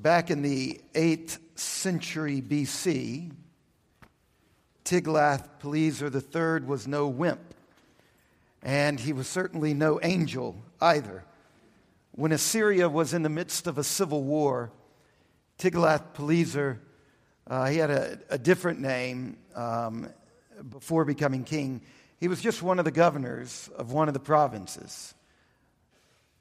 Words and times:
Back 0.00 0.30
in 0.30 0.40
the 0.40 0.80
8th 0.94 1.36
century 1.56 2.40
BC, 2.40 3.32
Tiglath-Pileser 4.82 6.10
III 6.10 6.66
was 6.66 6.88
no 6.88 7.06
wimp, 7.06 7.54
and 8.62 8.98
he 8.98 9.12
was 9.12 9.28
certainly 9.28 9.74
no 9.74 10.00
angel 10.02 10.56
either. 10.80 11.22
When 12.12 12.32
Assyria 12.32 12.88
was 12.88 13.12
in 13.12 13.22
the 13.22 13.28
midst 13.28 13.66
of 13.66 13.76
a 13.76 13.84
civil 13.84 14.22
war, 14.24 14.72
Tiglath-Pileser, 15.58 16.80
uh, 17.46 17.66
he 17.66 17.76
had 17.76 17.90
a, 17.90 18.18
a 18.30 18.38
different 18.38 18.80
name 18.80 19.36
um, 19.54 20.08
before 20.70 21.04
becoming 21.04 21.44
king. 21.44 21.82
He 22.18 22.28
was 22.28 22.40
just 22.40 22.62
one 22.62 22.78
of 22.78 22.86
the 22.86 22.90
governors 22.90 23.68
of 23.76 23.92
one 23.92 24.08
of 24.08 24.14
the 24.14 24.20
provinces. 24.20 25.12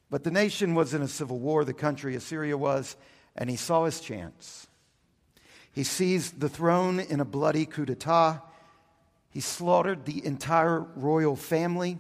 But 0.10 0.23
the 0.23 0.32
nation 0.32 0.76
was 0.76 0.94
in 0.94 1.02
a 1.02 1.10
civil 1.10 1.39
war, 1.39 1.66
the 1.66 1.73
country, 1.73 2.16
Assyria 2.16 2.57
was, 2.57 2.96
and 3.40 3.50
he 3.50 3.56
saw 3.56 3.86
his 3.86 4.02
chance. 4.02 4.68
He 5.72 5.84
seized 5.84 6.41
the 6.41 6.50
throne 6.50 7.00
in 7.00 7.22
a 7.22 7.26
bloody 7.26 7.66
coup 7.66 7.86
d'etat. 7.86 8.41
He 9.30 9.40
slaughtered 9.40 10.05
the 10.05 10.23
entire 10.26 10.82
royal 10.82 11.38
family. 11.38 11.99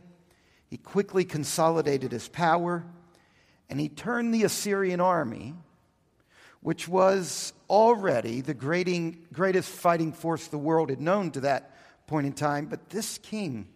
He 0.67 0.77
quickly 0.77 1.23
consolidated 1.23 2.11
his 2.11 2.27
power, 2.27 2.85
and 3.69 3.79
he 3.79 3.87
turned 3.87 4.33
the 4.33 4.43
Assyrian 4.43 4.99
army, 4.99 5.55
which 6.59 6.89
was 6.89 7.53
already 7.69 8.41
the 8.41 8.53
greatest 8.53 9.69
fighting 9.69 10.11
force 10.11 10.47
the 10.47 10.57
world 10.57 10.89
had 10.89 10.99
known 10.99 11.31
to 11.31 11.39
that 11.41 11.73
point 12.05 12.27
in 12.27 12.33
time. 12.33 12.65
But 12.65 12.89
this 12.89 13.17
king, 13.17 13.69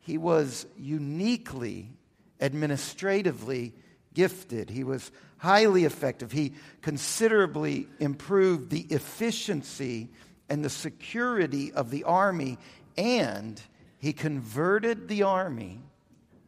he 0.00 0.18
was 0.18 0.66
uniquely, 0.76 1.90
administratively 2.38 3.72
gifted. 4.18 4.68
He 4.68 4.82
was 4.82 5.12
highly 5.36 5.84
effective. 5.84 6.32
He 6.32 6.54
considerably 6.82 7.86
improved 8.00 8.68
the 8.68 8.80
efficiency 8.90 10.08
and 10.48 10.64
the 10.64 10.70
security 10.70 11.72
of 11.72 11.90
the 11.92 12.02
army, 12.02 12.58
and 12.96 13.62
he 14.00 14.12
converted 14.12 15.06
the 15.06 15.22
army 15.22 15.78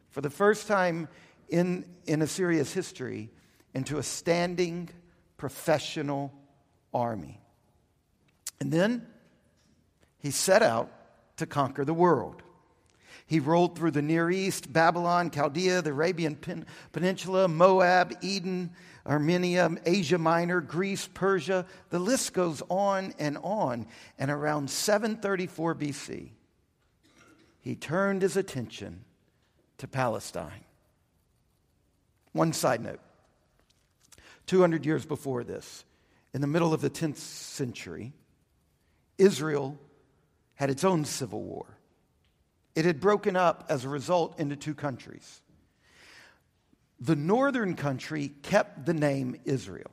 for 0.09 0.19
the 0.19 0.29
first 0.29 0.67
time 0.67 1.07
in, 1.47 1.85
in 2.05 2.21
Assyria's 2.21 2.73
history 2.73 3.29
into 3.73 3.99
a 3.99 4.03
standing 4.03 4.89
professional 5.37 6.33
army. 6.93 7.39
And 8.59 8.69
then 8.69 9.07
he 10.19 10.31
set 10.31 10.61
out 10.61 10.91
to 11.37 11.45
conquer 11.45 11.85
the 11.85 11.93
world. 11.93 12.43
He 13.31 13.39
rolled 13.39 13.77
through 13.77 13.91
the 13.91 14.01
Near 14.01 14.29
East, 14.29 14.73
Babylon, 14.73 15.31
Chaldea, 15.31 15.81
the 15.81 15.91
Arabian 15.91 16.35
Pen- 16.35 16.65
Peninsula, 16.91 17.47
Moab, 17.47 18.11
Eden, 18.19 18.71
Armenia, 19.07 19.71
Asia 19.85 20.17
Minor, 20.17 20.59
Greece, 20.59 21.07
Persia. 21.13 21.65
The 21.91 21.99
list 21.99 22.33
goes 22.33 22.61
on 22.67 23.13
and 23.17 23.37
on. 23.37 23.87
And 24.19 24.29
around 24.29 24.69
734 24.69 25.75
BC, 25.75 26.31
he 27.61 27.73
turned 27.73 28.21
his 28.21 28.35
attention 28.35 29.05
to 29.77 29.87
Palestine. 29.87 30.65
One 32.33 32.51
side 32.51 32.83
note 32.83 32.99
200 34.47 34.85
years 34.85 35.05
before 35.05 35.45
this, 35.45 35.85
in 36.33 36.41
the 36.41 36.47
middle 36.47 36.73
of 36.73 36.81
the 36.81 36.89
10th 36.89 37.15
century, 37.15 38.11
Israel 39.17 39.79
had 40.55 40.69
its 40.69 40.83
own 40.83 41.05
civil 41.05 41.41
war. 41.41 41.77
It 42.75 42.85
had 42.85 42.99
broken 42.99 43.35
up 43.35 43.65
as 43.69 43.83
a 43.83 43.89
result 43.89 44.39
into 44.39 44.55
two 44.55 44.73
countries. 44.73 45.41
The 46.99 47.15
northern 47.15 47.75
country 47.75 48.31
kept 48.43 48.85
the 48.85 48.93
name 48.93 49.39
Israel. 49.43 49.91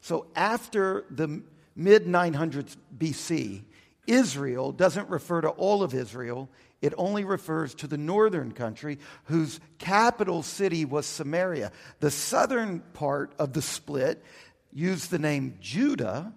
So 0.00 0.26
after 0.34 1.04
the 1.10 1.42
mid 1.76 2.06
900s 2.06 2.76
BC, 2.96 3.62
Israel 4.06 4.72
doesn't 4.72 5.08
refer 5.08 5.40
to 5.42 5.50
all 5.50 5.82
of 5.82 5.94
Israel, 5.94 6.48
it 6.82 6.94
only 6.96 7.24
refers 7.24 7.74
to 7.76 7.86
the 7.86 7.98
northern 7.98 8.52
country 8.52 8.98
whose 9.24 9.60
capital 9.78 10.42
city 10.42 10.84
was 10.84 11.06
Samaria. 11.06 11.72
The 12.00 12.10
southern 12.10 12.80
part 12.80 13.34
of 13.38 13.52
the 13.52 13.62
split 13.62 14.24
used 14.72 15.10
the 15.10 15.18
name 15.18 15.58
Judah, 15.60 16.32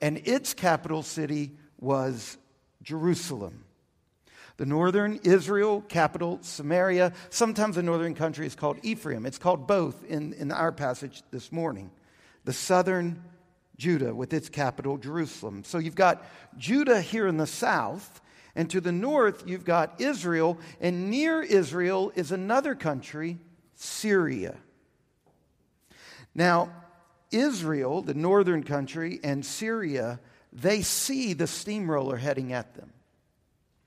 and 0.00 0.18
its 0.26 0.54
capital 0.54 1.02
city 1.02 1.52
was 1.78 2.38
Jerusalem. 2.82 3.64
The 4.58 4.66
northern 4.66 5.20
Israel, 5.22 5.82
capital 5.88 6.38
Samaria. 6.42 7.12
Sometimes 7.30 7.76
the 7.76 7.82
northern 7.82 8.14
country 8.14 8.46
is 8.46 8.54
called 8.54 8.78
Ephraim. 8.82 9.24
It's 9.24 9.38
called 9.38 9.66
both 9.66 10.04
in, 10.04 10.34
in 10.34 10.52
our 10.52 10.72
passage 10.72 11.22
this 11.30 11.50
morning. 11.50 11.90
The 12.44 12.52
southern 12.52 13.22
Judah 13.76 14.14
with 14.14 14.32
its 14.32 14.48
capital 14.48 14.98
Jerusalem. 14.98 15.62
So 15.64 15.78
you've 15.78 15.94
got 15.94 16.24
Judah 16.56 17.00
here 17.00 17.28
in 17.28 17.36
the 17.36 17.46
south, 17.46 18.20
and 18.56 18.68
to 18.70 18.80
the 18.80 18.92
north 18.92 19.44
you've 19.46 19.64
got 19.64 20.00
Israel, 20.00 20.58
and 20.80 21.08
near 21.08 21.40
Israel 21.40 22.12
is 22.16 22.32
another 22.32 22.74
country, 22.74 23.38
Syria. 23.76 24.56
Now, 26.34 26.72
Israel, 27.30 28.02
the 28.02 28.14
northern 28.14 28.64
country, 28.64 29.20
and 29.22 29.46
Syria 29.46 30.18
they 30.52 30.82
see 30.82 31.34
the 31.34 31.46
steamroller 31.46 32.16
heading 32.16 32.52
at 32.52 32.74
them. 32.74 32.92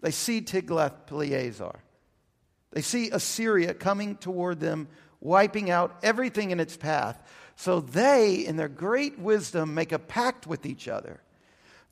They 0.01 0.12
see 0.12 0.41
Tiglath-Pileser. 0.41 1.79
They 2.72 2.81
see 2.81 3.09
Assyria 3.12 3.73
coming 3.73 4.16
toward 4.16 4.59
them, 4.59 4.88
wiping 5.19 5.69
out 5.69 6.00
everything 6.03 6.51
in 6.51 6.59
its 6.59 6.78
path. 6.78 7.22
So 7.56 7.79
they, 7.81 8.45
in 8.45 8.56
their 8.56 8.69
great 8.69 9.19
wisdom, 9.19 9.73
make 9.73 9.91
a 9.91 10.00
pact 10.00 10.47
with 10.47 10.66
each 10.66 10.88
other. 10.88 11.22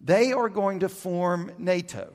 They 0.01 0.31
are 0.31 0.49
going 0.49 0.79
to 0.79 0.89
form 0.89 1.51
NATO. 1.57 2.13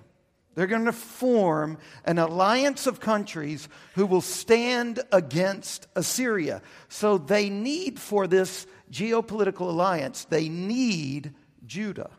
They're 0.54 0.66
going 0.66 0.86
to 0.86 0.92
form 0.92 1.78
an 2.04 2.18
alliance 2.18 2.86
of 2.86 3.00
countries 3.00 3.68
who 3.94 4.06
will 4.06 4.20
stand 4.20 5.00
against 5.12 5.86
Assyria. 5.94 6.62
So 6.88 7.18
they 7.18 7.50
need, 7.50 7.98
for 7.98 8.26
this 8.26 8.66
geopolitical 8.90 9.68
alliance, 9.68 10.24
they 10.24 10.48
need 10.48 11.34
Judah. 11.66 12.10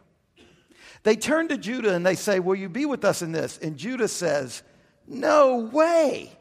They 1.05 1.15
turn 1.15 1.49
to 1.49 1.57
Judah 1.57 1.93
and 1.93 2.03
they 2.03 2.15
say, 2.15 2.39
Will 2.39 2.55
you 2.55 2.67
be 2.67 2.87
with 2.87 3.05
us 3.05 3.21
in 3.21 3.31
this? 3.31 3.59
And 3.59 3.77
Judah 3.77 4.07
says, 4.07 4.63
No 5.07 5.57
way. 5.71 6.31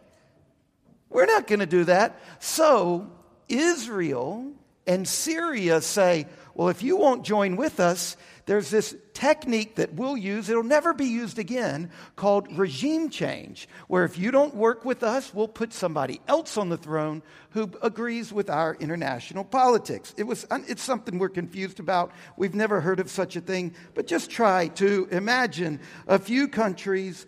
We're 1.10 1.26
not 1.26 1.46
going 1.46 1.60
to 1.60 1.66
do 1.66 1.84
that. 1.84 2.18
So 2.40 3.10
Israel 3.46 4.50
and 4.86 5.06
Syria 5.06 5.82
say, 5.82 6.26
Well, 6.54 6.70
if 6.70 6.82
you 6.82 6.96
won't 6.96 7.26
join 7.26 7.56
with 7.56 7.78
us, 7.78 8.16
there's 8.46 8.70
this 8.70 8.94
technique 9.14 9.76
that 9.76 9.94
we'll 9.94 10.16
use, 10.16 10.48
it'll 10.48 10.62
never 10.62 10.92
be 10.92 11.06
used 11.06 11.38
again, 11.38 11.90
called 12.16 12.46
regime 12.58 13.08
change, 13.08 13.68
where 13.88 14.04
if 14.04 14.18
you 14.18 14.30
don't 14.30 14.54
work 14.54 14.84
with 14.84 15.02
us, 15.02 15.32
we'll 15.32 15.48
put 15.48 15.72
somebody 15.72 16.20
else 16.28 16.58
on 16.58 16.68
the 16.68 16.76
throne 16.76 17.22
who 17.50 17.70
agrees 17.82 18.32
with 18.32 18.50
our 18.50 18.74
international 18.80 19.44
politics. 19.44 20.12
It 20.16 20.24
was, 20.24 20.46
it's 20.68 20.82
something 20.82 21.18
we're 21.18 21.28
confused 21.28 21.80
about. 21.80 22.12
We've 22.36 22.54
never 22.54 22.80
heard 22.80 23.00
of 23.00 23.10
such 23.10 23.36
a 23.36 23.40
thing, 23.40 23.74
but 23.94 24.06
just 24.06 24.30
try 24.30 24.68
to 24.68 25.08
imagine 25.10 25.80
a 26.06 26.18
few 26.18 26.48
countries 26.48 27.26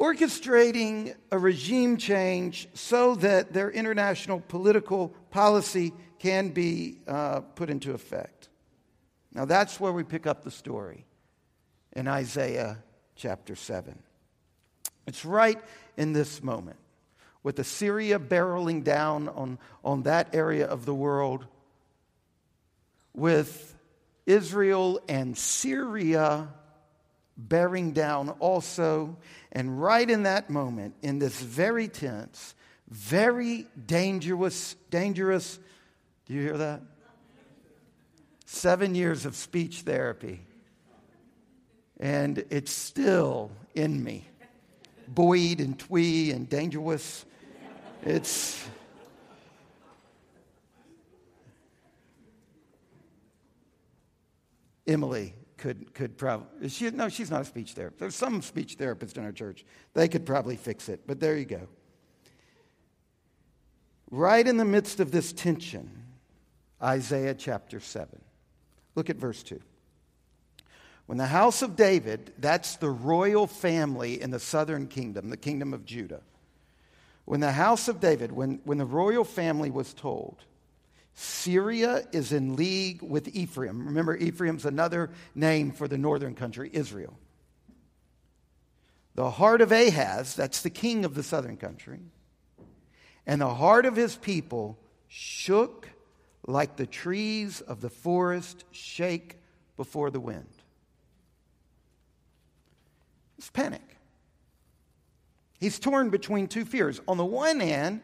orchestrating 0.00 1.14
a 1.32 1.38
regime 1.38 1.96
change 1.96 2.68
so 2.72 3.16
that 3.16 3.52
their 3.52 3.70
international 3.70 4.40
political 4.46 5.08
policy 5.30 5.92
can 6.20 6.50
be 6.50 7.00
uh, 7.08 7.40
put 7.40 7.68
into 7.68 7.92
effect. 7.92 8.37
Now 9.32 9.44
that's 9.44 9.78
where 9.78 9.92
we 9.92 10.04
pick 10.04 10.26
up 10.26 10.42
the 10.42 10.50
story 10.50 11.04
in 11.92 12.08
Isaiah 12.08 12.78
chapter 13.16 13.56
7. 13.56 13.98
It's 15.06 15.24
right 15.24 15.60
in 15.96 16.12
this 16.12 16.42
moment 16.42 16.76
with 17.42 17.58
Assyria 17.58 18.18
barreling 18.18 18.84
down 18.84 19.28
on, 19.28 19.58
on 19.84 20.02
that 20.02 20.34
area 20.34 20.66
of 20.66 20.84
the 20.84 20.94
world, 20.94 21.46
with 23.14 23.74
Israel 24.26 25.00
and 25.08 25.36
Syria 25.36 26.48
bearing 27.36 27.92
down 27.92 28.28
also. 28.40 29.16
And 29.52 29.80
right 29.80 30.08
in 30.08 30.24
that 30.24 30.50
moment, 30.50 30.94
in 31.02 31.18
this 31.18 31.40
very 31.40 31.88
tense, 31.88 32.54
very 32.88 33.66
dangerous, 33.86 34.74
dangerous, 34.90 35.58
do 36.26 36.34
you 36.34 36.42
hear 36.42 36.58
that? 36.58 36.82
Seven 38.48 38.94
years 38.94 39.26
of 39.26 39.36
speech 39.36 39.82
therapy, 39.82 40.40
and 42.00 42.44
it's 42.50 42.72
still 42.72 43.50
in 43.74 44.02
me. 44.02 44.26
Boyd 45.06 45.60
and 45.60 45.78
twee 45.78 46.30
and 46.30 46.48
dangerous. 46.48 47.26
It's. 48.02 48.66
Emily 54.86 55.34
could, 55.58 55.92
could 55.92 56.16
probably, 56.16 56.70
she, 56.70 56.88
no, 56.90 57.10
she's 57.10 57.30
not 57.30 57.42
a 57.42 57.44
speech 57.44 57.72
therapist. 57.72 58.00
There's 58.00 58.14
some 58.14 58.40
speech 58.40 58.78
therapists 58.78 59.18
in 59.18 59.24
our 59.24 59.32
church. 59.32 59.66
They 59.92 60.08
could 60.08 60.24
probably 60.24 60.56
fix 60.56 60.88
it, 60.88 61.02
but 61.06 61.20
there 61.20 61.36
you 61.36 61.44
go. 61.44 61.68
Right 64.10 64.46
in 64.46 64.56
the 64.56 64.64
midst 64.64 65.00
of 65.00 65.10
this 65.10 65.34
tension, 65.34 65.90
Isaiah 66.82 67.34
chapter 67.34 67.80
7. 67.80 68.18
Look 68.98 69.10
at 69.10 69.16
verse 69.16 69.44
2. 69.44 69.60
When 71.06 71.18
the 71.18 71.28
house 71.28 71.62
of 71.62 71.76
David, 71.76 72.32
that's 72.36 72.74
the 72.74 72.90
royal 72.90 73.46
family 73.46 74.20
in 74.20 74.32
the 74.32 74.40
southern 74.40 74.88
kingdom, 74.88 75.30
the 75.30 75.36
kingdom 75.36 75.72
of 75.72 75.86
Judah, 75.86 76.22
when 77.24 77.38
the 77.38 77.52
house 77.52 77.86
of 77.86 78.00
David, 78.00 78.32
when, 78.32 78.60
when 78.64 78.76
the 78.76 78.84
royal 78.84 79.22
family 79.22 79.70
was 79.70 79.94
told, 79.94 80.38
Syria 81.14 82.08
is 82.10 82.32
in 82.32 82.56
league 82.56 83.00
with 83.00 83.28
Ephraim. 83.28 83.86
Remember, 83.86 84.16
Ephraim's 84.16 84.64
another 84.64 85.10
name 85.32 85.70
for 85.70 85.86
the 85.86 85.96
northern 85.96 86.34
country, 86.34 86.68
Israel. 86.72 87.16
The 89.14 89.30
heart 89.30 89.60
of 89.60 89.70
Ahaz, 89.70 90.34
that's 90.34 90.62
the 90.62 90.70
king 90.70 91.04
of 91.04 91.14
the 91.14 91.22
southern 91.22 91.56
country, 91.56 92.00
and 93.28 93.40
the 93.40 93.54
heart 93.54 93.86
of 93.86 93.94
his 93.94 94.16
people 94.16 94.76
shook 95.06 95.88
like 96.48 96.76
the 96.76 96.86
trees 96.86 97.60
of 97.60 97.82
the 97.82 97.90
forest 97.90 98.64
shake 98.70 99.38
before 99.76 100.10
the 100.10 100.18
wind. 100.18 100.48
It's 103.36 103.50
panic. 103.50 103.96
He's 105.60 105.78
torn 105.78 106.08
between 106.08 106.46
two 106.46 106.64
fears. 106.64 107.02
On 107.06 107.18
the 107.18 107.24
one 107.24 107.60
hand, 107.60 108.00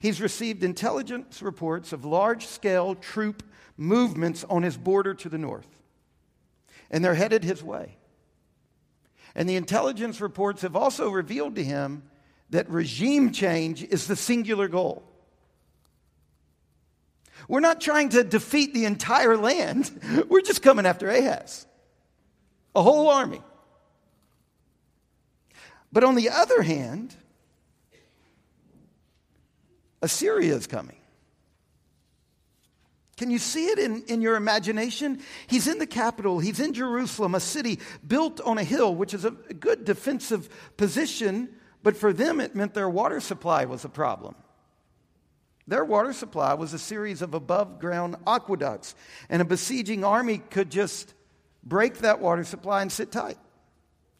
he's 0.00 0.20
received 0.20 0.64
intelligence 0.64 1.40
reports 1.40 1.92
of 1.92 2.04
large 2.04 2.46
scale 2.46 2.96
troop 2.96 3.44
movements 3.76 4.44
on 4.50 4.64
his 4.64 4.76
border 4.76 5.14
to 5.14 5.28
the 5.28 5.38
north, 5.38 5.68
and 6.90 7.04
they're 7.04 7.14
headed 7.14 7.44
his 7.44 7.62
way. 7.62 7.96
And 9.36 9.48
the 9.48 9.56
intelligence 9.56 10.20
reports 10.20 10.62
have 10.62 10.74
also 10.74 11.08
revealed 11.10 11.54
to 11.54 11.64
him 11.64 12.02
that 12.50 12.68
regime 12.68 13.30
change 13.30 13.84
is 13.84 14.08
the 14.08 14.16
singular 14.16 14.66
goal. 14.66 15.04
We're 17.48 17.60
not 17.60 17.80
trying 17.80 18.10
to 18.10 18.24
defeat 18.24 18.74
the 18.74 18.84
entire 18.84 19.36
land, 19.36 20.26
we're 20.28 20.42
just 20.42 20.62
coming 20.62 20.86
after 20.86 21.08
Ahaz, 21.08 21.66
a 22.74 22.82
whole 22.82 23.08
army. 23.08 23.40
But 25.92 26.04
on 26.04 26.14
the 26.14 26.30
other 26.30 26.62
hand, 26.62 27.14
Assyria 30.02 30.54
is 30.54 30.66
coming. 30.66 30.96
Can 33.16 33.30
you 33.30 33.38
see 33.38 33.66
it 33.66 33.78
in, 33.78 34.02
in 34.08 34.20
your 34.20 34.36
imagination? 34.36 35.20
He's 35.46 35.66
in 35.66 35.78
the 35.78 35.86
capital, 35.86 36.38
he's 36.38 36.60
in 36.60 36.74
Jerusalem, 36.74 37.34
a 37.34 37.40
city 37.40 37.80
built 38.06 38.40
on 38.42 38.58
a 38.58 38.64
hill, 38.64 38.94
which 38.94 39.14
is 39.14 39.24
a 39.24 39.30
good 39.30 39.86
defensive 39.86 40.50
position, 40.76 41.48
but 41.82 41.96
for 41.96 42.12
them 42.12 42.40
it 42.40 42.54
meant 42.54 42.74
their 42.74 42.90
water 42.90 43.20
supply 43.20 43.64
was 43.64 43.84
a 43.86 43.88
problem. 43.88 44.34
Their 45.68 45.84
water 45.84 46.12
supply 46.12 46.54
was 46.54 46.72
a 46.72 46.78
series 46.78 47.22
of 47.22 47.34
above 47.34 47.80
ground 47.80 48.16
aqueducts, 48.26 48.94
and 49.28 49.42
a 49.42 49.44
besieging 49.44 50.04
army 50.04 50.38
could 50.38 50.70
just 50.70 51.14
break 51.64 51.98
that 51.98 52.20
water 52.20 52.44
supply 52.44 52.82
and 52.82 52.92
sit 52.92 53.10
tight. 53.10 53.38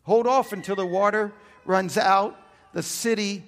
Hold 0.02 0.26
off 0.26 0.52
until 0.52 0.76
the 0.76 0.86
water 0.86 1.32
runs 1.64 1.96
out, 1.96 2.36
the 2.72 2.82
city 2.82 3.44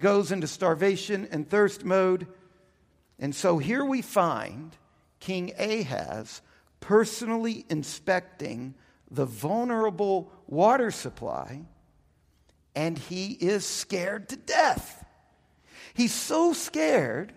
goes 0.00 0.32
into 0.32 0.46
starvation 0.46 1.28
and 1.30 1.48
thirst 1.48 1.84
mode. 1.84 2.26
And 3.18 3.34
so 3.34 3.58
here 3.58 3.84
we 3.84 4.02
find 4.02 4.76
King 5.20 5.52
Ahaz 5.56 6.42
personally 6.80 7.64
inspecting 7.70 8.74
the 9.10 9.24
vulnerable 9.24 10.32
water 10.48 10.90
supply, 10.90 11.62
and 12.74 12.98
he 12.98 13.32
is 13.32 13.64
scared 13.64 14.28
to 14.30 14.36
death. 14.36 15.03
He's 15.94 16.12
so 16.12 16.52
scared. 16.52 17.32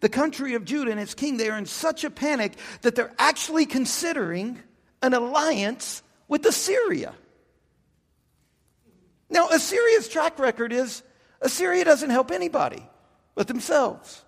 The 0.00 0.08
country 0.08 0.54
of 0.54 0.64
Judah 0.64 0.92
and 0.92 1.00
its 1.00 1.14
king, 1.14 1.36
they 1.36 1.50
are 1.50 1.58
in 1.58 1.66
such 1.66 2.04
a 2.04 2.10
panic 2.10 2.52
that 2.82 2.94
they're 2.94 3.14
actually 3.18 3.66
considering 3.66 4.58
an 5.02 5.14
alliance 5.14 6.02
with 6.28 6.46
Assyria. 6.46 7.14
Now, 9.28 9.48
Assyria's 9.48 10.08
track 10.08 10.38
record 10.38 10.72
is 10.72 11.02
Assyria 11.40 11.84
doesn't 11.84 12.10
help 12.10 12.30
anybody 12.30 12.88
but 13.34 13.48
themselves. 13.48 14.24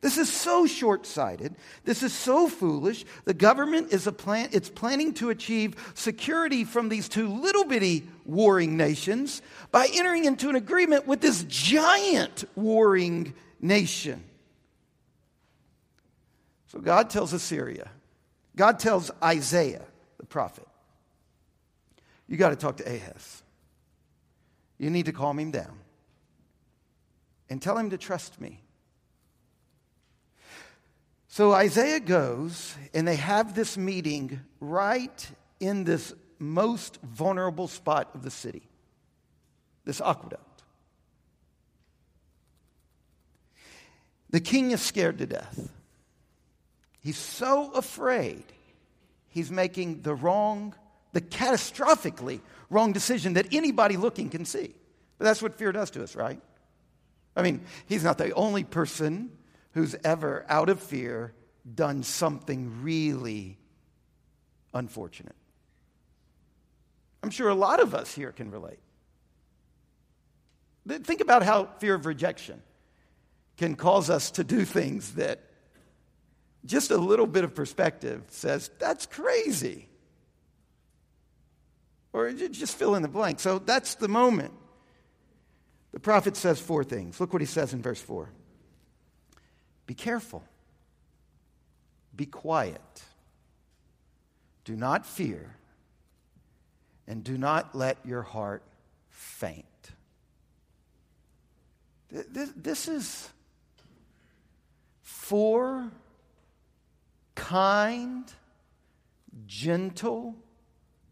This 0.00 0.16
is 0.16 0.32
so 0.32 0.66
short 0.66 1.06
sighted. 1.06 1.56
This 1.84 2.04
is 2.04 2.12
so 2.12 2.48
foolish. 2.48 3.04
The 3.24 3.34
government 3.34 3.92
is 3.92 4.06
a 4.06 4.12
plan, 4.12 4.48
it's 4.52 4.68
planning 4.68 5.12
to 5.14 5.30
achieve 5.30 5.74
security 5.94 6.64
from 6.64 6.88
these 6.88 7.08
two 7.08 7.28
little 7.28 7.64
bitty 7.64 8.06
warring 8.24 8.76
nations 8.76 9.42
by 9.72 9.88
entering 9.92 10.24
into 10.24 10.48
an 10.48 10.54
agreement 10.54 11.06
with 11.06 11.20
this 11.20 11.44
giant 11.48 12.44
warring 12.54 13.34
nation. 13.60 14.22
So 16.68 16.78
God 16.78 17.10
tells 17.10 17.32
Assyria, 17.32 17.90
God 18.54 18.78
tells 18.78 19.10
Isaiah, 19.22 19.84
the 20.18 20.26
prophet, 20.26 20.66
you 22.28 22.36
got 22.36 22.50
to 22.50 22.56
talk 22.56 22.76
to 22.76 22.84
Ahaz. 22.84 23.42
You 24.78 24.90
need 24.90 25.06
to 25.06 25.12
calm 25.12 25.40
him 25.40 25.50
down 25.50 25.80
and 27.50 27.60
tell 27.60 27.76
him 27.76 27.90
to 27.90 27.98
trust 27.98 28.40
me. 28.40 28.60
So 31.28 31.52
Isaiah 31.52 32.00
goes, 32.00 32.74
and 32.94 33.06
they 33.06 33.16
have 33.16 33.54
this 33.54 33.76
meeting 33.76 34.40
right 34.60 35.30
in 35.60 35.84
this 35.84 36.14
most 36.38 36.98
vulnerable 37.02 37.68
spot 37.68 38.10
of 38.14 38.22
the 38.22 38.30
city, 38.30 38.62
this 39.84 40.00
aqueduct. 40.00 40.62
The 44.30 44.40
king 44.40 44.70
is 44.72 44.82
scared 44.82 45.18
to 45.18 45.26
death. 45.26 45.70
He's 47.00 47.18
so 47.18 47.72
afraid 47.72 48.44
he's 49.28 49.50
making 49.50 50.02
the 50.02 50.14
wrong, 50.14 50.74
the 51.12 51.20
catastrophically 51.20 52.40
wrong 52.70 52.92
decision 52.92 53.34
that 53.34 53.52
anybody 53.52 53.96
looking 53.96 54.28
can 54.30 54.44
see. 54.44 54.74
But 55.18 55.24
that's 55.24 55.42
what 55.42 55.54
fear 55.54 55.72
does 55.72 55.90
to 55.92 56.02
us, 56.02 56.16
right? 56.16 56.40
I 57.36 57.42
mean, 57.42 57.62
he's 57.86 58.04
not 58.04 58.18
the 58.18 58.32
only 58.32 58.64
person 58.64 59.30
who's 59.78 59.94
ever, 60.02 60.44
out 60.48 60.68
of 60.68 60.80
fear, 60.80 61.32
done 61.74 62.02
something 62.02 62.82
really 62.82 63.56
unfortunate. 64.74 65.36
I'm 67.22 67.30
sure 67.30 67.48
a 67.48 67.54
lot 67.54 67.80
of 67.80 67.94
us 67.94 68.12
here 68.12 68.32
can 68.32 68.50
relate. 68.50 68.80
Think 70.88 71.20
about 71.20 71.44
how 71.44 71.66
fear 71.78 71.94
of 71.94 72.06
rejection 72.06 72.60
can 73.56 73.76
cause 73.76 74.10
us 74.10 74.32
to 74.32 74.42
do 74.42 74.64
things 74.64 75.14
that 75.14 75.40
just 76.64 76.90
a 76.90 76.96
little 76.96 77.26
bit 77.26 77.44
of 77.44 77.54
perspective 77.54 78.24
says, 78.30 78.70
that's 78.80 79.06
crazy. 79.06 79.88
Or 82.12 82.32
just 82.32 82.76
fill 82.76 82.96
in 82.96 83.02
the 83.02 83.08
blank. 83.08 83.38
So 83.38 83.60
that's 83.60 83.94
the 83.94 84.08
moment. 84.08 84.54
The 85.92 86.00
prophet 86.00 86.36
says 86.36 86.58
four 86.58 86.82
things. 86.82 87.20
Look 87.20 87.32
what 87.32 87.42
he 87.42 87.46
says 87.46 87.72
in 87.72 87.80
verse 87.80 88.00
4 88.00 88.30
Be 89.88 89.94
careful, 89.94 90.44
be 92.14 92.26
quiet, 92.26 93.02
do 94.66 94.76
not 94.76 95.06
fear, 95.06 95.56
and 97.06 97.24
do 97.24 97.38
not 97.38 97.74
let 97.74 97.96
your 98.04 98.20
heart 98.20 98.62
faint. 99.08 99.64
This 102.10 102.86
is 102.86 103.30
four 105.00 105.90
kind, 107.34 108.30
gentle 109.46 110.34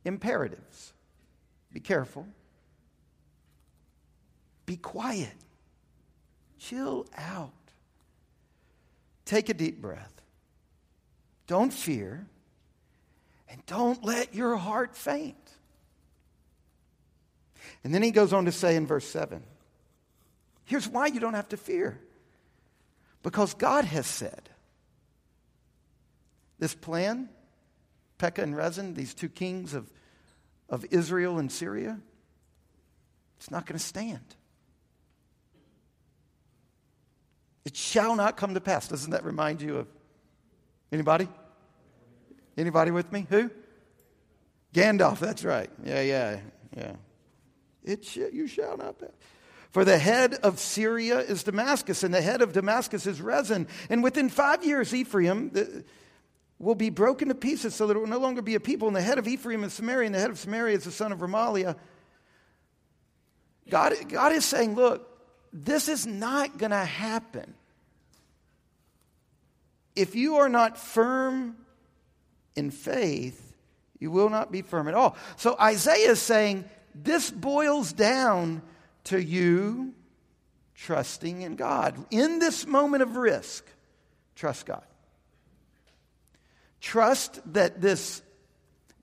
imperatives. 0.04 0.92
Be 1.73 1.80
careful. 1.80 2.26
Be 4.66 4.76
quiet. 4.76 5.33
Chill 6.59 7.06
out. 7.16 7.52
Take 9.26 9.50
a 9.50 9.54
deep 9.54 9.83
breath. 9.83 10.23
Don't 11.47 11.73
fear. 11.73 12.26
And 13.49 13.64
don't 13.66 14.02
let 14.02 14.35
your 14.35 14.56
heart 14.56 14.97
faint. 14.97 15.37
And 17.85 17.95
then 17.95 18.02
he 18.02 18.11
goes 18.11 18.33
on 18.33 18.47
to 18.47 18.52
say 18.52 18.76
in 18.76 18.87
verse 18.87 19.06
7 19.06 19.42
here's 20.64 20.88
why 20.88 21.06
you 21.06 21.21
don't 21.21 21.35
have 21.35 21.49
to 21.50 21.56
fear. 21.56 22.00
Because 23.23 23.54
God 23.54 23.85
has 23.85 24.06
said, 24.06 24.49
this 26.59 26.75
plan, 26.75 27.28
Pekah 28.18 28.42
and 28.42 28.56
Rezin, 28.56 28.95
these 28.95 29.14
two 29.14 29.28
kings 29.28 29.75
of, 29.75 29.90
of 30.68 30.85
Israel 30.90 31.38
and 31.38 31.50
Syria, 31.50 31.99
it's 33.37 33.50
not 33.50 33.66
going 33.66 33.78
to 33.78 33.85
stand. 33.85 34.35
It 37.66 37.76
shall 37.76 38.14
not 38.14 38.37
come 38.37 38.54
to 38.54 38.61
pass. 38.61 38.87
Doesn't 38.87 39.11
that 39.11 39.25
remind 39.25 39.61
you 39.61 39.78
of 39.78 39.88
anybody? 40.92 41.26
Anybody 42.56 42.92
with 42.92 43.11
me? 43.11 43.26
Who? 43.28 43.50
Gandalf, 44.73 45.18
that's 45.18 45.42
right. 45.42 45.68
Yeah, 45.85 46.00
yeah, 46.00 46.40
yeah. 46.76 46.92
It 47.82 48.04
sh- 48.04 48.18
you 48.32 48.46
shall 48.46 48.76
not 48.76 49.00
pass. 49.00 49.11
For 49.73 49.85
the 49.85 49.99
head 49.99 50.35
of 50.44 50.61
Syria 50.61 51.18
is 51.18 51.42
Damascus, 51.42 52.04
and 52.04 52.14
the 52.14 52.23
head 52.23 52.40
of 52.40 52.52
Damascus 52.52 53.04
is 53.04 53.20
Rezin. 53.20 53.66
And 53.90 54.00
within 54.00 54.28
five 54.28 54.64
years, 54.64 54.94
Ephraim 54.94 55.50
will 56.61 56.76
be 56.76 56.90
broken 56.90 57.28
to 57.28 57.35
pieces 57.35 57.75
so 57.75 57.88
that 57.88 57.96
it 57.96 57.99
will 57.99 58.06
no 58.06 58.20
longer 58.20 58.42
be 58.42 58.54
a 58.54 58.61
people. 58.61 58.87
And 58.87 58.96
the 58.96 59.02
head 59.02 59.18
of 59.18 59.26
Ephraim 59.26 59.64
is 59.64 59.73
Samaria, 59.73 60.06
and 60.06 60.14
the 60.14 60.20
head 60.20 60.30
of 60.30 60.38
Samaria 60.38 60.76
is 60.76 60.85
the 60.85 60.92
son 60.92 61.11
of 61.11 61.18
Remaliah. 61.18 61.75
God, 63.68 63.92
God 64.08 64.30
is 64.30 64.44
saying, 64.44 64.76
look, 64.76 65.15
this 65.64 65.88
is 65.88 66.06
not 66.06 66.58
going 66.58 66.70
to 66.70 66.76
happen. 66.76 67.54
If 69.94 70.14
you 70.14 70.36
are 70.36 70.48
not 70.48 70.76
firm 70.76 71.56
in 72.54 72.70
faith, 72.70 73.54
you 73.98 74.10
will 74.10 74.28
not 74.28 74.52
be 74.52 74.60
firm 74.60 74.88
at 74.88 74.94
all. 74.94 75.16
So 75.36 75.56
Isaiah 75.58 76.10
is 76.10 76.20
saying, 76.20 76.66
this 76.94 77.30
boils 77.30 77.92
down 77.92 78.60
to 79.04 79.22
you 79.22 79.94
trusting 80.75 81.42
in 81.42 81.56
God. 81.56 81.96
In 82.10 82.38
this 82.38 82.66
moment 82.66 83.02
of 83.02 83.16
risk, 83.16 83.66
trust 84.34 84.66
God. 84.66 84.84
Trust 86.80 87.40
that 87.54 87.80
this, 87.80 88.20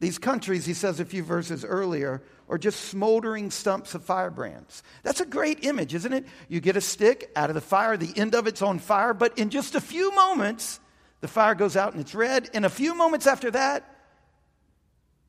these 0.03 0.19
countries, 0.19 0.65
he 0.65 0.73
says 0.73 0.99
a 0.99 1.05
few 1.05 1.23
verses 1.23 1.63
earlier, 1.63 2.21
are 2.49 2.57
just 2.57 2.81
smoldering 2.81 3.49
stumps 3.49 3.95
of 3.95 4.03
firebrands. 4.03 4.83
That's 5.01 5.21
a 5.21 5.25
great 5.25 5.63
image, 5.63 5.95
isn't 5.95 6.11
it? 6.11 6.25
You 6.49 6.59
get 6.59 6.75
a 6.75 6.81
stick 6.81 7.31
out 7.37 7.49
of 7.49 7.53
the 7.53 7.61
fire, 7.61 7.95
the 7.95 8.11
end 8.17 8.35
of 8.35 8.45
it's 8.45 8.61
on 8.61 8.79
fire, 8.79 9.13
but 9.13 9.39
in 9.39 9.49
just 9.49 9.75
a 9.75 9.79
few 9.79 10.13
moments, 10.13 10.81
the 11.21 11.29
fire 11.29 11.55
goes 11.55 11.77
out 11.77 11.93
and 11.93 12.01
it's 12.01 12.13
red. 12.13 12.49
In 12.53 12.65
a 12.65 12.69
few 12.69 12.93
moments 12.93 13.27
after 13.27 13.49
that, 13.51 13.89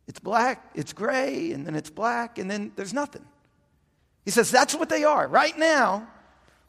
it's 0.08 0.18
black, 0.18 0.72
it's 0.74 0.92
gray, 0.92 1.52
and 1.52 1.64
then 1.64 1.76
it's 1.76 1.90
black, 1.90 2.36
and 2.38 2.50
then 2.50 2.72
there's 2.74 2.92
nothing. 2.92 3.24
He 4.24 4.32
says 4.32 4.50
that's 4.50 4.74
what 4.74 4.88
they 4.88 5.04
are. 5.04 5.28
Right 5.28 5.56
now, 5.56 6.08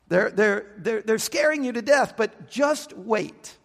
they're, 0.10 0.30
they're, 0.30 0.74
they're, 0.78 1.02
they're 1.02 1.18
scaring 1.18 1.64
you 1.64 1.72
to 1.72 1.82
death, 1.82 2.14
but 2.18 2.48
just 2.48 2.96
wait. 2.96 3.58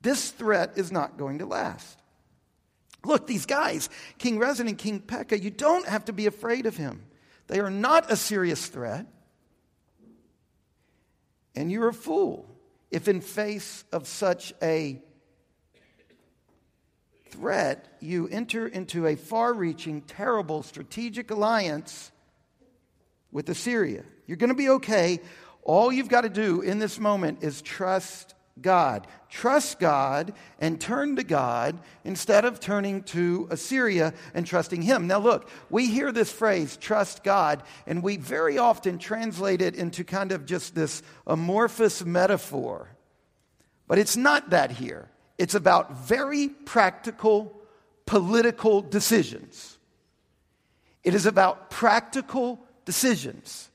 This 0.00 0.30
threat 0.30 0.72
is 0.74 0.90
not 0.90 1.16
going 1.16 1.38
to 1.38 1.46
last. 1.46 2.01
Look, 3.04 3.26
these 3.26 3.46
guys, 3.46 3.88
King 4.18 4.38
Rezin 4.38 4.68
and 4.68 4.78
King 4.78 5.00
Pekah, 5.00 5.40
you 5.40 5.50
don't 5.50 5.86
have 5.86 6.04
to 6.06 6.12
be 6.12 6.26
afraid 6.26 6.66
of 6.66 6.76
him. 6.76 7.02
They 7.48 7.60
are 7.60 7.70
not 7.70 8.10
a 8.10 8.16
serious 8.16 8.66
threat. 8.66 9.06
And 11.54 11.70
you're 11.70 11.88
a 11.88 11.94
fool 11.94 12.46
if, 12.90 13.08
in 13.08 13.20
face 13.20 13.84
of 13.92 14.06
such 14.06 14.52
a 14.62 15.02
threat, 17.30 17.96
you 18.00 18.28
enter 18.28 18.66
into 18.68 19.06
a 19.06 19.16
far 19.16 19.52
reaching, 19.52 20.02
terrible 20.02 20.62
strategic 20.62 21.30
alliance 21.30 22.12
with 23.32 23.48
Assyria. 23.48 24.04
You're 24.26 24.36
going 24.36 24.50
to 24.50 24.54
be 24.54 24.68
okay. 24.68 25.20
All 25.62 25.90
you've 25.92 26.08
got 26.08 26.22
to 26.22 26.28
do 26.28 26.60
in 26.60 26.78
this 26.78 26.98
moment 26.98 27.42
is 27.42 27.62
trust 27.62 28.34
God. 28.60 29.06
Trust 29.30 29.80
God 29.80 30.34
and 30.58 30.80
turn 30.80 31.16
to 31.16 31.24
God 31.24 31.78
instead 32.04 32.44
of 32.44 32.60
turning 32.60 33.02
to 33.04 33.48
Assyria 33.50 34.12
and 34.34 34.46
trusting 34.46 34.82
Him. 34.82 35.06
Now, 35.06 35.18
look, 35.18 35.48
we 35.70 35.86
hear 35.86 36.12
this 36.12 36.30
phrase, 36.30 36.76
trust 36.76 37.24
God, 37.24 37.62
and 37.86 38.02
we 38.02 38.16
very 38.16 38.58
often 38.58 38.98
translate 38.98 39.62
it 39.62 39.74
into 39.74 40.04
kind 40.04 40.32
of 40.32 40.44
just 40.44 40.74
this 40.74 41.02
amorphous 41.26 42.04
metaphor. 42.04 42.88
But 43.88 43.98
it's 43.98 44.16
not 44.16 44.50
that 44.50 44.70
here. 44.70 45.08
It's 45.38 45.54
about 45.54 45.96
very 46.06 46.48
practical 46.48 47.58
political 48.06 48.82
decisions. 48.82 49.78
It 51.02 51.14
is 51.14 51.26
about 51.26 51.70
practical 51.70 52.60
decisions. 52.84 53.70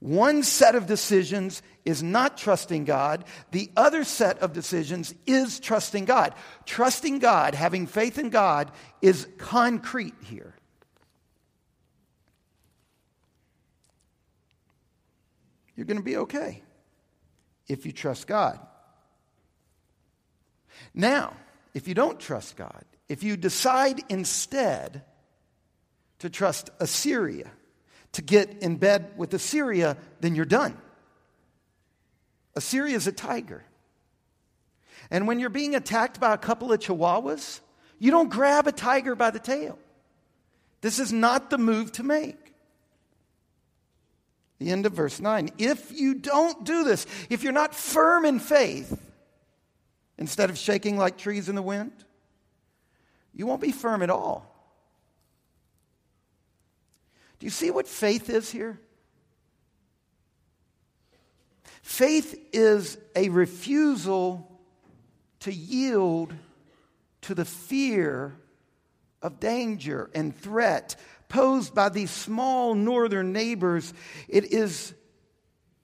One 0.00 0.42
set 0.42 0.74
of 0.74 0.86
decisions 0.86 1.62
is 1.84 2.02
not 2.02 2.36
trusting 2.38 2.84
God. 2.84 3.24
The 3.50 3.70
other 3.76 4.04
set 4.04 4.38
of 4.38 4.52
decisions 4.52 5.14
is 5.26 5.60
trusting 5.60 6.06
God. 6.06 6.34
Trusting 6.64 7.18
God, 7.18 7.54
having 7.54 7.86
faith 7.86 8.18
in 8.18 8.30
God, 8.30 8.70
is 9.02 9.28
concrete 9.38 10.14
here. 10.22 10.54
You're 15.76 15.86
going 15.86 15.98
to 15.98 16.04
be 16.04 16.16
okay 16.18 16.62
if 17.68 17.84
you 17.84 17.92
trust 17.92 18.26
God. 18.26 18.60
Now, 20.94 21.34
if 21.74 21.88
you 21.88 21.94
don't 21.94 22.18
trust 22.20 22.56
God, 22.56 22.84
if 23.08 23.22
you 23.22 23.36
decide 23.36 24.02
instead 24.08 25.02
to 26.20 26.30
trust 26.30 26.70
Assyria, 26.80 27.50
to 28.12 28.22
get 28.22 28.62
in 28.62 28.76
bed 28.76 29.12
with 29.16 29.34
Assyria, 29.34 29.96
then 30.20 30.34
you're 30.36 30.44
done. 30.44 30.78
Assyria 32.56 32.96
is 32.96 33.06
a 33.06 33.12
tiger. 33.12 33.64
And 35.10 35.26
when 35.26 35.38
you're 35.38 35.50
being 35.50 35.74
attacked 35.74 36.20
by 36.20 36.32
a 36.32 36.38
couple 36.38 36.72
of 36.72 36.80
chihuahuas, 36.80 37.60
you 37.98 38.10
don't 38.10 38.30
grab 38.30 38.66
a 38.66 38.72
tiger 38.72 39.14
by 39.14 39.30
the 39.30 39.38
tail. 39.38 39.78
This 40.80 40.98
is 40.98 41.12
not 41.12 41.50
the 41.50 41.58
move 41.58 41.92
to 41.92 42.02
make. 42.02 42.52
The 44.58 44.70
end 44.70 44.86
of 44.86 44.92
verse 44.92 45.20
9. 45.20 45.50
If 45.58 45.92
you 45.92 46.14
don't 46.14 46.64
do 46.64 46.84
this, 46.84 47.06
if 47.28 47.42
you're 47.42 47.52
not 47.52 47.74
firm 47.74 48.24
in 48.24 48.38
faith, 48.38 49.00
instead 50.16 50.50
of 50.50 50.58
shaking 50.58 50.96
like 50.96 51.18
trees 51.18 51.48
in 51.48 51.54
the 51.54 51.62
wind, 51.62 51.92
you 53.34 53.46
won't 53.46 53.60
be 53.60 53.72
firm 53.72 54.02
at 54.02 54.10
all. 54.10 54.50
Do 57.38 57.46
you 57.46 57.50
see 57.50 57.70
what 57.70 57.88
faith 57.88 58.30
is 58.30 58.50
here? 58.50 58.78
Faith 61.84 62.48
is 62.50 62.96
a 63.14 63.28
refusal 63.28 64.50
to 65.40 65.52
yield 65.52 66.32
to 67.20 67.34
the 67.34 67.44
fear 67.44 68.34
of 69.20 69.38
danger 69.38 70.10
and 70.14 70.34
threat 70.34 70.96
posed 71.28 71.74
by 71.74 71.90
these 71.90 72.10
small 72.10 72.74
northern 72.74 73.34
neighbors. 73.34 73.92
It 74.28 74.50
is 74.50 74.94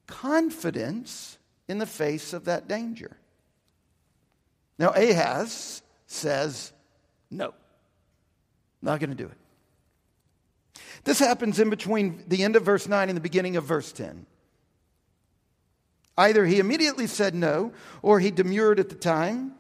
confidence 0.07 1.37
in 1.69 1.77
the 1.77 1.87
face 1.87 2.33
of 2.33 2.47
that 2.47 2.67
danger. 2.67 3.19
Now, 4.79 4.95
Ahaz 4.95 5.83
says, 6.07 6.73
No, 7.31 7.53
not 8.81 9.01
going 9.01 9.11
to 9.11 9.17
do 9.17 9.27
it. 9.27 10.81
This 11.05 11.19
happens 11.19 11.61
in 11.61 11.69
between 11.69 12.25
the 12.27 12.43
end 12.43 12.57
of 12.57 12.63
verse 12.63 12.89
9 12.89 13.11
and 13.11 13.17
the 13.17 13.21
beginning 13.21 13.57
of 13.57 13.65
verse 13.65 13.93
10. 13.93 14.25
Either 16.17 16.45
he 16.45 16.59
immediately 16.59 17.07
said 17.07 17.35
no, 17.35 17.73
or 18.03 18.21
he 18.21 18.31
demurred 18.31 18.81
at 18.81 18.89
the 18.89 18.95
time, 18.95 19.53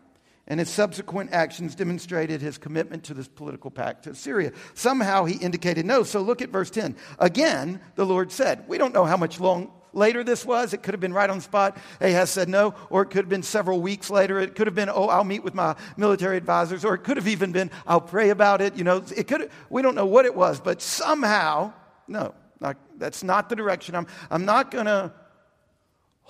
and 0.47 0.59
his 0.59 0.69
subsequent 0.69 1.33
actions 1.33 1.75
demonstrated 1.75 2.41
his 2.41 2.59
commitment 2.59 3.05
to 3.05 3.15
this 3.15 3.29
political 3.29 3.71
pact 3.71 4.05
to 4.05 4.15
Syria. 4.15 4.53
Somehow 4.75 5.25
he 5.25 5.37
indicated 5.37 5.87
no. 5.87 6.03
So 6.03 6.21
look 6.21 6.43
at 6.43 6.51
verse 6.51 6.71
10. 6.71 6.97
Again, 7.19 7.81
the 7.95 8.05
Lord 8.05 8.33
said, 8.33 8.65
We 8.67 8.77
don't 8.77 8.93
know 8.93 9.05
how 9.05 9.17
much 9.17 9.39
long, 9.39 9.71
later 9.93 10.25
this 10.25 10.45
was. 10.45 10.73
It 10.73 10.83
could 10.83 10.95
have 10.95 11.01
been 11.01 11.13
right 11.13 11.29
on 11.29 11.39
the 11.39 11.43
spot. 11.43 11.77
Ahaz 12.01 12.31
said 12.31 12.49
no, 12.49 12.75
or 12.91 13.03
it 13.03 13.07
could 13.07 13.25
have 13.25 13.29
been 13.29 13.43
several 13.43 13.81
weeks 13.81 14.11
later. 14.11 14.39
It 14.39 14.55
could 14.55 14.67
have 14.67 14.75
been, 14.75 14.89
oh, 14.89 15.09
I'll 15.09 15.25
meet 15.25 15.45
with 15.45 15.55
my 15.55 15.77
military 15.97 16.37
advisors, 16.37 16.85
or 16.85 16.95
it 16.95 17.05
could 17.05 17.17
have 17.17 17.29
even 17.29 17.53
been, 17.53 17.71
I'll 17.87 18.01
pray 18.01 18.31
about 18.31 18.61
it. 18.61 18.77
You 18.77 18.85
know, 18.85 19.05
it 19.17 19.27
could. 19.27 19.43
Have, 19.43 19.51
we 19.69 19.83
don't 19.83 19.95
know 19.95 20.07
what 20.07 20.25
it 20.25 20.35
was, 20.35 20.61
but 20.61 20.83
somehow, 20.83 21.73
no, 22.09 22.35
not, 22.61 22.77
that's 22.99 23.23
not 23.23 23.49
the 23.49 23.57
direction. 23.57 23.95
I'm. 23.95 24.07
I'm 24.31 24.45
not 24.45 24.71
going 24.71 24.87
to 24.87 25.13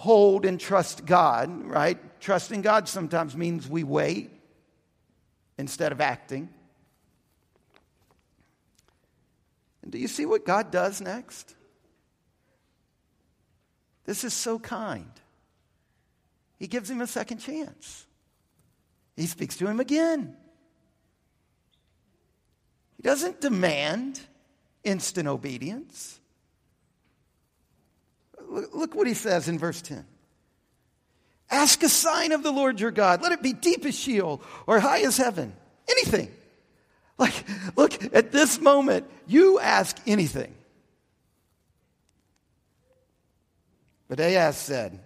hold 0.01 0.47
and 0.47 0.59
trust 0.59 1.05
God. 1.05 1.67
Right? 1.67 1.99
Trusting 2.21 2.63
God 2.63 2.89
sometimes 2.89 3.37
means 3.37 3.69
we 3.69 3.85
wait 3.85 4.31
instead 5.59 5.93
of 5.93 6.01
acting. 6.01 6.49
And 9.83 9.93
do 9.93 9.99
you 9.99 10.09
see 10.09 10.25
what 10.25 10.47
God 10.47 10.71
does 10.71 11.03
next? 11.03 11.55
This 14.07 14.25
is 14.25 14.33
so 14.33 14.59
kind. 14.59 15.11
He 16.59 16.67
gives 16.67 16.91
him 16.91 17.03
a 17.03 17.07
second 17.07 17.39
chance. 17.39 18.07
He 19.17 19.27
speaks 19.27 19.57
to 19.59 19.67
him 19.67 19.81
again. 19.81 20.35
He 22.97 23.03
doesn't 23.03 23.41
demand 23.41 24.21
instant 24.83 25.29
obedience. 25.29 26.20
Look 28.51 28.95
what 28.95 29.07
he 29.07 29.15
says 29.15 29.49
in 29.49 29.59
verse 29.59 29.81
10. 29.81 30.05
Ask 31.51 31.83
a 31.83 31.89
sign 31.89 32.33
of 32.33 32.43
the 32.43 32.51
Lord 32.51 32.81
your 32.81 32.91
God. 32.91 33.23
Let 33.23 33.33
it 33.33 33.43
be 33.43 33.53
deep 33.53 33.85
as 33.85 33.99
Sheol 33.99 34.43
or 34.67 34.81
high 34.81 35.01
as 35.01 35.17
heaven. 35.17 35.53
Anything. 35.89 36.31
Like, 37.19 37.45
look, 37.77 38.15
at 38.15 38.33
this 38.33 38.61
moment, 38.61 39.07
you 39.27 39.61
ask 39.61 39.97
anything. 40.07 40.55
But 44.09 44.21
Ahaz 44.21 44.57
said, 44.57 44.99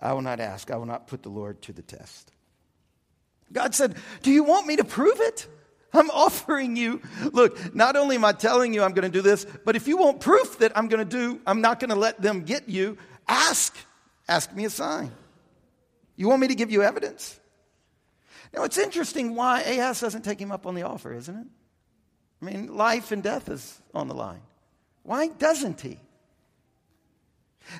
I 0.00 0.12
will 0.12 0.22
not 0.22 0.38
ask, 0.38 0.70
I 0.70 0.76
will 0.76 0.86
not 0.86 1.06
put 1.06 1.22
the 1.22 1.28
Lord 1.28 1.62
to 1.62 1.72
the 1.72 1.82
test. 1.82 2.30
God 3.52 3.74
said, 3.74 3.96
Do 4.22 4.30
you 4.30 4.44
want 4.44 4.66
me 4.66 4.76
to 4.76 4.84
prove 4.84 5.20
it? 5.20 5.46
I'm 5.92 6.10
offering 6.10 6.76
you, 6.76 7.02
look, 7.32 7.74
not 7.74 7.96
only 7.96 8.16
am 8.16 8.24
I 8.24 8.32
telling 8.32 8.72
you 8.72 8.82
I'm 8.82 8.92
going 8.92 9.10
to 9.10 9.16
do 9.16 9.22
this, 9.22 9.46
but 9.64 9.76
if 9.76 9.86
you 9.86 9.98
want 9.98 10.20
proof 10.20 10.58
that 10.58 10.76
I'm 10.76 10.88
going 10.88 11.06
to 11.06 11.16
do, 11.16 11.40
I'm 11.46 11.60
not 11.60 11.80
going 11.80 11.90
to 11.90 11.96
let 11.96 12.20
them 12.20 12.42
get 12.42 12.68
you, 12.68 12.96
ask. 13.28 13.76
Ask 14.28 14.54
me 14.54 14.64
a 14.64 14.70
sign. 14.70 15.10
You 16.16 16.28
want 16.28 16.40
me 16.40 16.48
to 16.48 16.54
give 16.54 16.70
you 16.70 16.82
evidence? 16.82 17.38
Now, 18.54 18.64
it's 18.64 18.78
interesting 18.78 19.34
why 19.34 19.62
Ahaz 19.62 20.00
doesn't 20.00 20.22
take 20.22 20.38
him 20.38 20.52
up 20.52 20.66
on 20.66 20.74
the 20.74 20.82
offer, 20.82 21.12
isn't 21.12 21.34
it? 21.34 21.46
I 22.40 22.44
mean, 22.44 22.76
life 22.76 23.12
and 23.12 23.22
death 23.22 23.48
is 23.48 23.80
on 23.94 24.08
the 24.08 24.14
line. 24.14 24.42
Why 25.02 25.28
doesn't 25.28 25.80
he? 25.80 25.98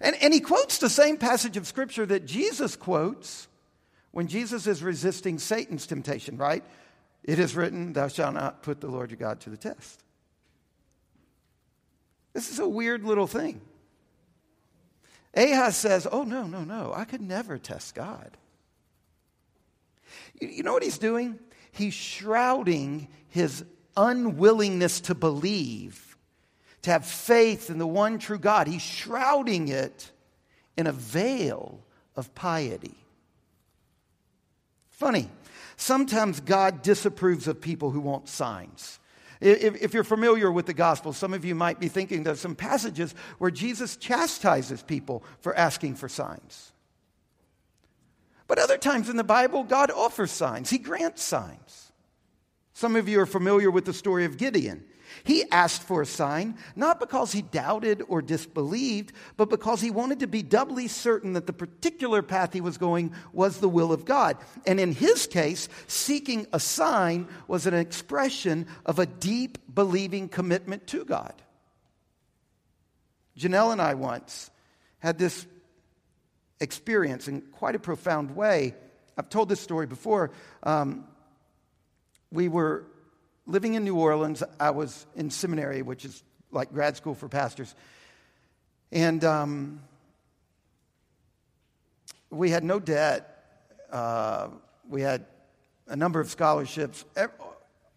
And, 0.00 0.16
and 0.22 0.32
he 0.32 0.40
quotes 0.40 0.78
the 0.78 0.88
same 0.88 1.16
passage 1.16 1.56
of 1.56 1.66
scripture 1.66 2.06
that 2.06 2.26
Jesus 2.26 2.76
quotes 2.76 3.48
when 4.12 4.28
Jesus 4.28 4.66
is 4.66 4.82
resisting 4.82 5.38
Satan's 5.38 5.86
temptation, 5.86 6.36
right? 6.36 6.64
It 7.24 7.38
is 7.38 7.54
written, 7.54 7.92
Thou 7.92 8.08
shalt 8.08 8.34
not 8.34 8.62
put 8.62 8.80
the 8.80 8.88
Lord 8.88 9.10
your 9.10 9.18
God 9.18 9.40
to 9.40 9.50
the 9.50 9.56
test. 9.56 10.02
This 12.32 12.50
is 12.50 12.58
a 12.58 12.68
weird 12.68 13.04
little 13.04 13.26
thing. 13.26 13.60
Ahaz 15.34 15.76
says, 15.76 16.06
Oh, 16.10 16.24
no, 16.24 16.46
no, 16.46 16.64
no, 16.64 16.92
I 16.94 17.04
could 17.04 17.20
never 17.20 17.58
test 17.58 17.94
God. 17.94 18.36
You, 20.40 20.48
you 20.48 20.62
know 20.62 20.72
what 20.72 20.82
he's 20.82 20.98
doing? 20.98 21.38
He's 21.70 21.94
shrouding 21.94 23.08
his 23.28 23.64
unwillingness 23.96 25.00
to 25.02 25.14
believe, 25.14 26.16
to 26.82 26.90
have 26.90 27.06
faith 27.06 27.70
in 27.70 27.78
the 27.78 27.86
one 27.86 28.18
true 28.18 28.38
God. 28.38 28.66
He's 28.66 28.82
shrouding 28.82 29.68
it 29.68 30.10
in 30.76 30.86
a 30.86 30.92
veil 30.92 31.80
of 32.16 32.34
piety. 32.34 32.96
Funny, 34.90 35.28
sometimes 35.82 36.40
God 36.40 36.82
disapproves 36.82 37.48
of 37.48 37.60
people 37.60 37.90
who 37.90 38.00
want 38.00 38.28
signs. 38.28 38.98
If, 39.40 39.82
if, 39.82 39.92
you're 39.92 40.04
familiar 40.04 40.52
with 40.52 40.66
the 40.66 40.74
gospel, 40.74 41.12
some 41.12 41.34
of 41.34 41.44
you 41.44 41.56
might 41.56 41.80
be 41.80 41.88
thinking 41.88 42.22
there's 42.22 42.40
some 42.40 42.54
passages 42.54 43.12
where 43.38 43.50
Jesus 43.50 43.96
chastises 43.96 44.82
people 44.82 45.24
for 45.40 45.52
asking 45.56 45.96
for 45.96 46.08
signs. 46.08 46.72
But 48.46 48.60
other 48.60 48.78
times 48.78 49.08
in 49.08 49.16
the 49.16 49.24
Bible, 49.24 49.64
God 49.64 49.90
offers 49.90 50.30
signs, 50.30 50.70
He 50.70 50.78
grants 50.78 51.22
signs. 51.22 51.92
Some 52.72 52.94
of 52.96 53.08
you 53.08 53.20
are 53.20 53.26
familiar 53.26 53.70
with 53.70 53.84
the 53.84 53.92
story 53.92 54.24
of 54.24 54.38
Gideon. 54.38 54.84
He 55.24 55.48
asked 55.50 55.82
for 55.82 56.02
a 56.02 56.06
sign, 56.06 56.56
not 56.74 56.98
because 56.98 57.32
he 57.32 57.42
doubted 57.42 58.02
or 58.08 58.22
disbelieved, 58.22 59.12
but 59.36 59.50
because 59.50 59.80
he 59.80 59.90
wanted 59.90 60.20
to 60.20 60.26
be 60.26 60.42
doubly 60.42 60.88
certain 60.88 61.34
that 61.34 61.46
the 61.46 61.52
particular 61.52 62.22
path 62.22 62.52
he 62.52 62.60
was 62.60 62.78
going 62.78 63.12
was 63.32 63.58
the 63.58 63.68
will 63.68 63.92
of 63.92 64.04
God. 64.04 64.36
And 64.66 64.80
in 64.80 64.92
his 64.92 65.26
case, 65.26 65.68
seeking 65.86 66.46
a 66.52 66.60
sign 66.60 67.28
was 67.46 67.66
an 67.66 67.74
expression 67.74 68.66
of 68.84 68.98
a 68.98 69.06
deep 69.06 69.58
believing 69.72 70.28
commitment 70.28 70.86
to 70.88 71.04
God. 71.04 71.34
Janelle 73.38 73.72
and 73.72 73.80
I 73.80 73.94
once 73.94 74.50
had 74.98 75.18
this 75.18 75.46
experience 76.60 77.28
in 77.28 77.42
quite 77.42 77.74
a 77.74 77.80
profound 77.80 78.34
way. 78.36 78.74
I've 79.16 79.28
told 79.28 79.48
this 79.48 79.60
story 79.60 79.86
before. 79.86 80.30
Um, 80.62 81.06
we 82.30 82.48
were 82.48 82.86
living 83.46 83.74
in 83.74 83.84
New 83.84 83.96
Orleans. 83.96 84.42
I 84.58 84.70
was 84.70 85.06
in 85.16 85.30
seminary, 85.30 85.82
which 85.82 86.04
is 86.04 86.22
like 86.50 86.72
grad 86.72 86.96
school 86.96 87.14
for 87.14 87.28
pastors. 87.28 87.74
And 88.90 89.24
um, 89.24 89.80
we 92.30 92.50
had 92.50 92.64
no 92.64 92.78
debt. 92.78 93.28
Uh, 93.90 94.48
we 94.88 95.02
had 95.02 95.26
a 95.88 95.96
number 95.96 96.20
of 96.20 96.30
scholarships. 96.30 97.04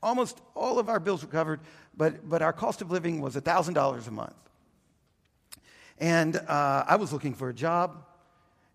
Almost 0.01 0.39
all 0.53 0.79
of 0.79 0.89
our 0.89 0.99
bills 0.99 1.21
were 1.21 1.31
covered, 1.31 1.59
but, 1.95 2.27
but 2.27 2.41
our 2.41 2.53
cost 2.53 2.81
of 2.81 2.91
living 2.91 3.21
was 3.21 3.35
$1,000 3.35 4.07
a 4.07 4.11
month. 4.11 4.35
And 5.97 6.35
uh, 6.35 6.83
I 6.87 6.97
was 6.97 7.13
looking 7.13 7.33
for 7.33 7.49
a 7.49 7.53
job, 7.53 8.03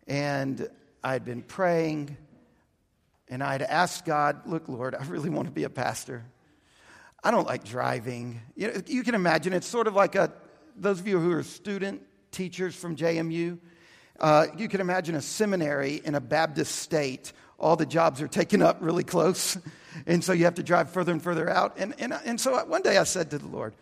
and 0.07 0.69
I 1.05 1.13
had 1.13 1.25
been 1.25 1.43
praying, 1.43 2.17
and 3.29 3.43
I 3.43 3.53
had 3.53 3.63
asked 3.63 4.07
God, 4.07 4.47
Look, 4.47 4.69
Lord, 4.69 4.95
I 4.95 5.05
really 5.05 5.29
want 5.29 5.47
to 5.47 5.53
be 5.53 5.65
a 5.65 5.71
pastor. 5.71 6.25
I 7.23 7.31
don't 7.31 7.47
like 7.47 7.65
driving. 7.65 8.41
You, 8.57 8.69
know, 8.69 8.83
you 8.87 9.03
can 9.03 9.15
imagine 9.15 9.53
it's 9.53 9.67
sort 9.67 9.87
of 9.87 9.95
like 9.95 10.15
a, 10.15 10.33
those 10.77 11.01
of 11.01 11.07
you 11.07 11.19
who 11.21 11.33
are 11.33 11.43
student 11.43 12.03
teachers 12.31 12.75
from 12.75 12.97
JMU, 12.97 13.59
uh, 14.19 14.47
you 14.57 14.69
can 14.69 14.81
imagine 14.81 15.15
a 15.15 15.21
seminary 15.21 16.01
in 16.05 16.15
a 16.15 16.21
Baptist 16.21 16.77
state. 16.77 17.33
All 17.59 17.77
the 17.77 17.87
jobs 17.87 18.23
are 18.23 18.29
taken 18.29 18.63
up 18.63 18.79
really 18.81 19.05
close. 19.05 19.59
And 20.07 20.23
so 20.23 20.33
you 20.33 20.45
have 20.45 20.55
to 20.55 20.63
drive 20.63 20.91
further 20.91 21.11
and 21.11 21.21
further 21.21 21.51
out. 21.51 21.77
And, 21.77 21.97
and, 21.99 22.15
and 22.25 22.41
so 22.41 22.65
one 22.67 22.81
day 22.81 22.97
I 22.97 23.03
said 23.03 23.29
to 23.33 23.39
the 23.39 23.49
Lord, 23.49 23.75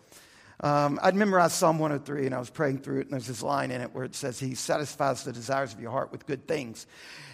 um, 0.61 0.99
I'd 1.03 1.13
memorized 1.15 1.53
Psalm 1.53 1.77
103 1.77 2.25
and 2.25 2.33
I 2.33 2.39
was 2.39 2.49
praying 2.49 2.79
through 2.79 3.01
it, 3.01 3.03
and 3.03 3.11
there's 3.11 3.27
this 3.27 3.43
line 3.43 3.69
in 3.69 3.79
it 3.79 3.93
where 3.93 4.03
it 4.03 4.15
says, 4.15 4.39
He 4.39 4.55
satisfies 4.55 5.23
the 5.23 5.31
desires 5.31 5.71
of 5.71 5.79
your 5.79 5.91
heart 5.91 6.11
with 6.11 6.25
good 6.25 6.47
things. 6.47 6.87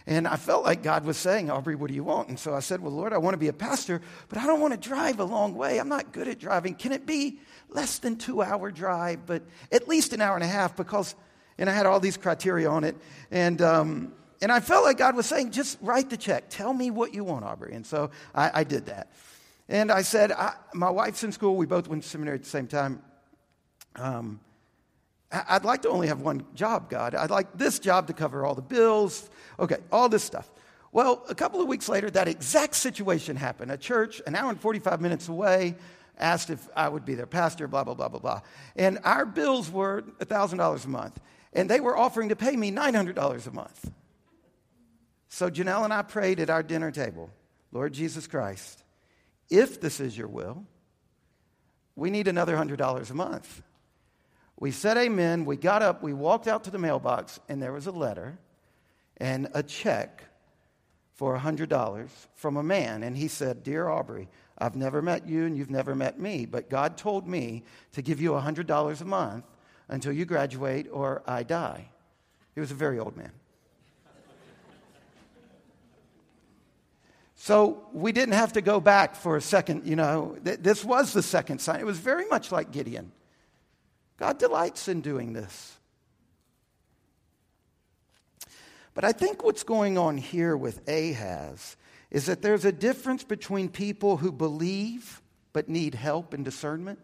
And 0.08 0.28
I 0.28 0.36
felt 0.36 0.64
like 0.64 0.84
God 0.84 1.04
was 1.04 1.18
saying, 1.18 1.50
Aubrey, 1.50 1.76
what 1.76 1.88
do 1.88 1.96
you 1.96 2.04
want? 2.04 2.30
And 2.30 2.40
so 2.40 2.54
I 2.54 2.60
said, 2.60 2.80
Well, 2.80 2.92
Lord, 2.92 3.12
I 3.12 3.18
want 3.18 3.34
to 3.34 3.40
be 3.40 3.48
a 3.48 3.54
pastor, 3.54 4.02
but 4.30 4.38
I 4.38 4.46
don't 4.46 4.60
want 4.60 4.74
to 4.74 4.90
drive 4.90 5.20
a 5.20 5.24
long 5.24 5.56
way. 5.56 5.80
I'm 5.80 5.90
not 5.90 6.12
good 6.12 6.28
at 6.28 6.38
driving. 6.38 6.76
Can 6.76 6.92
it 6.92 7.08
be 7.08 7.40
less 7.70 7.98
than 7.98 8.16
two 8.16 8.44
hour 8.44 8.70
drive, 8.70 9.26
but 9.26 9.42
at 9.72 9.88
least 9.88 10.14
an 10.14 10.22
hour 10.22 10.36
and 10.36 10.44
a 10.44 10.48
half? 10.48 10.76
Because, 10.76 11.16
and 11.58 11.70
I 11.70 11.74
had 11.74 11.88
all 11.88 12.00
these 12.00 12.18
criteria 12.18 12.70
on 12.70 12.84
it. 12.84 12.96
And, 13.32 13.62
um, 13.64 14.14
and 14.42 14.52
I 14.52 14.60
felt 14.60 14.84
like 14.84 14.98
God 14.98 15.16
was 15.16 15.26
saying, 15.26 15.52
just 15.52 15.80
write 15.82 16.12
the 16.12 16.18
check. 16.18 16.46
Tell 16.50 16.72
me 16.72 16.92
what 16.92 17.16
you 17.16 17.24
want, 17.24 17.44
Aubrey. 17.44 17.74
And 17.74 17.86
so 17.86 18.12
I, 18.36 18.52
I 18.54 18.64
did 18.64 18.86
that. 18.86 19.12
And 19.68 19.92
I 19.92 20.04
said, 20.04 20.32
I, 20.32 20.54
my 20.76 20.92
wife's 20.92 21.24
in 21.24 21.32
school. 21.32 21.56
We 21.56 21.66
both 21.66 21.88
went 21.88 22.04
to 22.04 22.10
seminary 22.10 22.36
at 22.36 22.44
the 22.44 22.50
same 22.50 22.68
time. 22.68 23.02
Um, 23.96 24.40
I'd 25.48 25.66
like 25.66 25.82
to 25.84 25.90
only 25.90 26.08
have 26.08 26.22
one 26.22 26.46
job, 26.54 26.90
God. 26.90 27.16
I'd 27.16 27.30
like 27.30 27.58
this 27.58 27.80
job 27.80 28.08
to 28.08 28.14
cover 28.14 28.46
all 28.46 28.56
the 28.56 28.62
bills. 28.62 29.30
Okay, 29.60 29.78
all 29.92 30.10
this 30.10 30.24
stuff. 30.24 30.50
Well, 30.92 31.26
a 31.28 31.36
couple 31.36 31.62
of 31.62 31.68
weeks 31.68 31.90
later, 31.90 32.10
that 32.12 32.28
exact 32.28 32.76
situation 32.76 33.36
happened. 33.36 33.72
A 33.72 33.78
church, 33.78 34.22
an 34.26 34.36
hour 34.36 34.50
and 34.50 34.60
45 34.60 35.02
minutes 35.02 35.28
away, 35.28 35.76
asked 36.18 36.50
if 36.50 36.68
I 36.76 36.88
would 36.88 37.04
be 37.04 37.16
their 37.16 37.26
pastor, 37.26 37.68
blah, 37.68 37.84
blah, 37.84 37.96
blah, 37.96 38.08
blah, 38.08 38.20
blah. 38.20 38.42
And 38.76 39.00
our 39.04 39.26
bills 39.26 39.70
were 39.70 40.04
$1,000 40.20 40.86
a 40.86 40.88
month. 40.88 41.20
And 41.52 41.70
they 41.70 41.80
were 41.80 41.98
offering 41.98 42.30
to 42.30 42.36
pay 42.36 42.56
me 42.56 42.72
$900 42.72 43.48
a 43.48 43.52
month. 43.52 43.92
So 45.28 45.50
Janelle 45.50 45.84
and 45.84 45.94
I 45.94 46.02
prayed 46.02 46.40
at 46.40 46.50
our 46.50 46.64
dinner 46.64 46.92
table 46.92 47.30
Lord 47.72 47.92
Jesus 47.92 48.26
Christ, 48.26 48.86
if 49.50 49.82
this 49.82 50.00
is 50.00 50.18
your 50.18 50.30
will, 50.30 50.66
we 51.98 52.10
need 52.10 52.30
another 52.30 52.56
$100 52.56 53.12
a 53.12 53.14
month. 53.14 53.62
We 54.58 54.72
said 54.72 54.98
amen. 54.98 55.46
We 55.46 55.58
got 55.58 55.82
up. 55.82 56.02
We 56.02 56.14
walked 56.14 56.48
out 56.48 56.64
to 56.66 56.72
the 56.72 56.80
mailbox, 56.80 57.40
and 57.50 57.62
there 57.62 57.74
was 57.74 57.88
a 57.88 57.92
letter 57.92 58.38
and 59.18 59.50
a 59.54 59.64
check 59.64 60.24
for 61.14 61.38
$100 61.38 62.10
from 62.36 62.58
a 62.58 62.64
man. 62.64 63.04
And 63.04 63.16
he 63.16 63.28
said, 63.28 63.64
Dear 63.64 63.88
Aubrey, 63.90 64.28
I've 64.58 64.76
never 64.76 65.02
met 65.02 65.28
you 65.28 65.46
and 65.46 65.58
you've 65.58 65.70
never 65.70 65.96
met 65.96 66.20
me, 66.20 66.46
but 66.46 66.70
God 66.70 66.98
told 66.98 67.28
me 67.28 67.64
to 67.94 68.02
give 68.02 68.22
you 68.22 68.32
$100 68.32 69.02
a 69.02 69.06
month 69.06 69.46
until 69.88 70.14
you 70.14 70.26
graduate 70.26 70.88
or 70.92 71.24
I 71.26 71.44
die. 71.44 71.90
He 72.54 72.60
was 72.60 72.72
a 72.72 72.76
very 72.76 73.00
old 73.00 73.18
man. 73.18 73.32
So 77.38 77.86
we 77.94 78.12
didn't 78.12 78.34
have 78.34 78.54
to 78.54 78.62
go 78.62 78.80
back 78.80 79.16
for 79.16 79.38
a 79.38 79.42
second, 79.42 79.86
you 79.86 79.96
know. 79.96 80.36
This 80.42 80.84
was 80.84 81.14
the 81.14 81.22
second 81.22 81.60
sign. 81.60 81.80
It 81.80 81.86
was 81.86 82.00
very 82.00 82.26
much 82.28 82.52
like 82.52 82.72
Gideon. 82.72 83.12
God 84.18 84.38
delights 84.38 84.88
in 84.88 85.02
doing 85.02 85.34
this. 85.34 85.78
But 88.94 89.04
I 89.04 89.12
think 89.12 89.44
what's 89.44 89.64
going 89.64 89.98
on 89.98 90.18
here 90.18 90.56
with 90.56 90.88
Ahaz 90.88 91.76
is 92.10 92.28
that 92.28 92.42
there's 92.42 92.64
a 92.64 92.72
difference 92.72 93.24
between 93.24 93.68
people 93.68 94.18
who 94.18 94.32
believe 94.32 95.22
but 95.52 95.68
need 95.68 95.96
help 95.96 96.34
and 96.34 96.46
discernment 96.46 97.00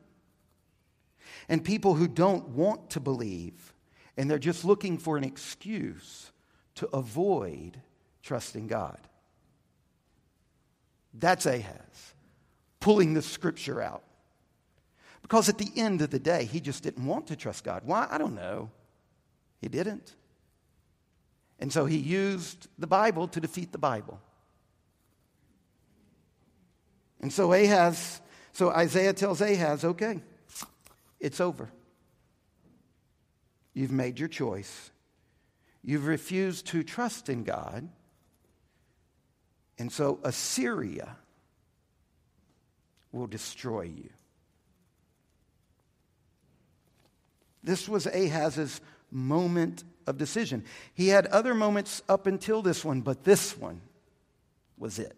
and 1.49 1.63
people 1.63 1.95
who 1.95 2.07
don't 2.07 2.49
want 2.49 2.91
to 2.91 2.99
believe 2.99 3.73
and 4.15 4.29
they're 4.29 4.39
just 4.39 4.63
looking 4.63 4.97
for 4.97 5.17
an 5.17 5.23
excuse 5.23 6.31
to 6.75 6.87
avoid 6.93 7.81
trusting 8.23 8.67
God. 8.67 8.99
That's 11.13 11.45
Ahaz, 11.45 12.13
pulling 12.79 13.13
the 13.13 13.21
scripture 13.21 13.81
out. 13.81 14.03
Because 15.31 15.47
at 15.47 15.57
the 15.57 15.71
end 15.77 16.01
of 16.01 16.09
the 16.09 16.19
day, 16.19 16.43
he 16.43 16.59
just 16.59 16.83
didn't 16.83 17.05
want 17.05 17.27
to 17.27 17.37
trust 17.37 17.63
God. 17.63 17.83
Why? 17.85 18.05
I 18.11 18.17
don't 18.17 18.35
know. 18.35 18.69
He 19.61 19.69
didn't. 19.69 20.13
And 21.57 21.71
so 21.71 21.85
he 21.85 21.95
used 21.95 22.67
the 22.77 22.85
Bible 22.85 23.29
to 23.29 23.39
defeat 23.39 23.71
the 23.71 23.77
Bible. 23.77 24.19
And 27.21 27.31
so 27.31 27.53
Ahaz, 27.53 28.19
so 28.51 28.71
Isaiah 28.71 29.13
tells 29.13 29.39
Ahaz, 29.39 29.85
okay, 29.85 30.19
it's 31.21 31.39
over. 31.39 31.69
You've 33.73 33.93
made 33.93 34.19
your 34.19 34.27
choice. 34.27 34.91
You've 35.81 36.07
refused 36.07 36.67
to 36.67 36.83
trust 36.83 37.29
in 37.29 37.45
God. 37.45 37.87
And 39.79 39.93
so 39.93 40.19
Assyria 40.25 41.15
will 43.13 43.27
destroy 43.27 43.83
you. 43.83 44.09
This 47.63 47.87
was 47.87 48.07
Ahaz's 48.07 48.81
moment 49.11 49.83
of 50.07 50.17
decision. 50.17 50.63
He 50.93 51.09
had 51.09 51.27
other 51.27 51.53
moments 51.53 52.01
up 52.09 52.27
until 52.27 52.61
this 52.61 52.83
one, 52.83 53.01
but 53.01 53.23
this 53.23 53.57
one 53.57 53.81
was 54.77 54.99
it. 54.99 55.15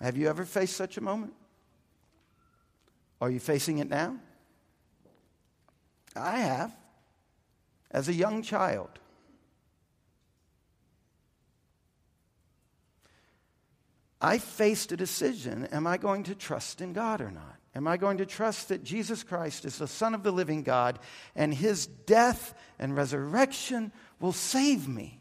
Have 0.00 0.16
you 0.16 0.28
ever 0.28 0.44
faced 0.44 0.76
such 0.76 0.96
a 0.96 1.00
moment? 1.00 1.32
Are 3.20 3.30
you 3.30 3.38
facing 3.38 3.78
it 3.78 3.88
now? 3.88 4.16
I 6.16 6.38
have, 6.40 6.76
as 7.90 8.08
a 8.08 8.12
young 8.12 8.42
child. 8.42 8.90
I 14.20 14.38
faced 14.38 14.92
a 14.92 14.96
decision 14.96 15.66
am 15.72 15.86
I 15.86 15.96
going 15.96 16.24
to 16.24 16.34
trust 16.34 16.80
in 16.80 16.92
God 16.92 17.20
or 17.20 17.30
not? 17.30 17.61
Am 17.74 17.88
I 17.88 17.96
going 17.96 18.18
to 18.18 18.26
trust 18.26 18.68
that 18.68 18.84
Jesus 18.84 19.22
Christ 19.22 19.64
is 19.64 19.78
the 19.78 19.88
Son 19.88 20.14
of 20.14 20.22
the 20.22 20.32
living 20.32 20.62
God 20.62 20.98
and 21.34 21.54
his 21.54 21.86
death 21.86 22.54
and 22.78 22.94
resurrection 22.94 23.92
will 24.20 24.32
save 24.32 24.86
me? 24.86 25.20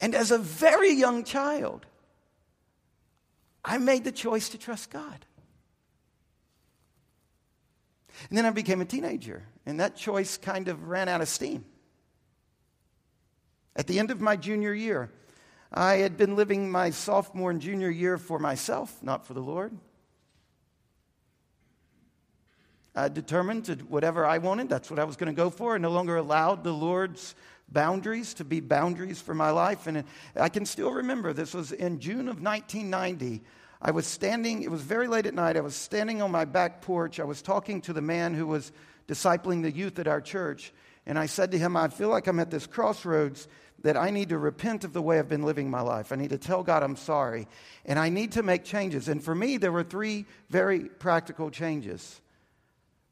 And 0.00 0.14
as 0.14 0.30
a 0.30 0.38
very 0.38 0.92
young 0.92 1.24
child, 1.24 1.86
I 3.64 3.78
made 3.78 4.04
the 4.04 4.12
choice 4.12 4.50
to 4.50 4.58
trust 4.58 4.90
God. 4.90 5.26
And 8.28 8.38
then 8.38 8.46
I 8.46 8.50
became 8.50 8.80
a 8.80 8.86
teenager, 8.86 9.42
and 9.66 9.80
that 9.80 9.96
choice 9.96 10.36
kind 10.36 10.68
of 10.68 10.88
ran 10.88 11.08
out 11.08 11.20
of 11.20 11.28
steam. 11.28 11.64
At 13.76 13.86
the 13.86 13.98
end 13.98 14.10
of 14.10 14.20
my 14.20 14.36
junior 14.36 14.72
year, 14.72 15.10
I 15.72 15.94
had 15.94 16.16
been 16.16 16.36
living 16.36 16.70
my 16.70 16.90
sophomore 16.90 17.50
and 17.50 17.60
junior 17.60 17.90
year 17.90 18.16
for 18.18 18.38
myself, 18.38 19.02
not 19.02 19.26
for 19.26 19.34
the 19.34 19.40
Lord. 19.40 19.76
I 22.94 23.08
determined 23.08 23.64
to 23.64 23.74
whatever 23.74 24.24
I 24.24 24.38
wanted, 24.38 24.68
that's 24.68 24.90
what 24.90 24.98
I 24.98 25.04
was 25.04 25.16
going 25.16 25.34
to 25.34 25.36
go 25.36 25.50
for. 25.50 25.74
I 25.74 25.78
no 25.78 25.90
longer 25.90 26.16
allowed 26.16 26.62
the 26.62 26.72
Lord's 26.72 27.34
boundaries 27.68 28.34
to 28.34 28.44
be 28.44 28.60
boundaries 28.60 29.20
for 29.20 29.34
my 29.34 29.50
life. 29.50 29.86
And 29.86 29.98
uh, 29.98 30.02
I 30.36 30.48
can 30.48 30.64
still 30.64 30.92
remember 30.92 31.32
this 31.32 31.54
was 31.54 31.72
in 31.72 31.98
June 31.98 32.28
of 32.28 32.40
1990. 32.40 33.42
I 33.82 33.90
was 33.90 34.06
standing, 34.06 34.62
it 34.62 34.70
was 34.70 34.82
very 34.82 35.08
late 35.08 35.26
at 35.26 35.34
night. 35.34 35.56
I 35.56 35.60
was 35.60 35.74
standing 35.74 36.22
on 36.22 36.30
my 36.30 36.44
back 36.44 36.82
porch. 36.82 37.20
I 37.20 37.24
was 37.24 37.42
talking 37.42 37.80
to 37.82 37.92
the 37.92 38.00
man 38.00 38.32
who 38.32 38.46
was 38.46 38.72
discipling 39.08 39.62
the 39.62 39.70
youth 39.70 39.98
at 39.98 40.06
our 40.06 40.20
church. 40.20 40.72
And 41.04 41.18
I 41.18 41.26
said 41.26 41.50
to 41.50 41.58
him, 41.58 41.76
I 41.76 41.88
feel 41.88 42.08
like 42.08 42.26
I'm 42.26 42.40
at 42.40 42.50
this 42.50 42.66
crossroads 42.66 43.46
that 43.82 43.96
I 43.96 44.08
need 44.10 44.30
to 44.30 44.38
repent 44.38 44.84
of 44.84 44.94
the 44.94 45.02
way 45.02 45.18
I've 45.18 45.28
been 45.28 45.42
living 45.42 45.68
my 45.68 45.82
life. 45.82 46.12
I 46.12 46.16
need 46.16 46.30
to 46.30 46.38
tell 46.38 46.62
God 46.62 46.82
I'm 46.82 46.96
sorry. 46.96 47.46
And 47.84 47.98
I 47.98 48.08
need 48.08 48.32
to 48.32 48.42
make 48.42 48.64
changes. 48.64 49.08
And 49.08 49.22
for 49.22 49.34
me, 49.34 49.58
there 49.58 49.72
were 49.72 49.82
three 49.82 50.24
very 50.48 50.80
practical 50.84 51.50
changes. 51.50 52.20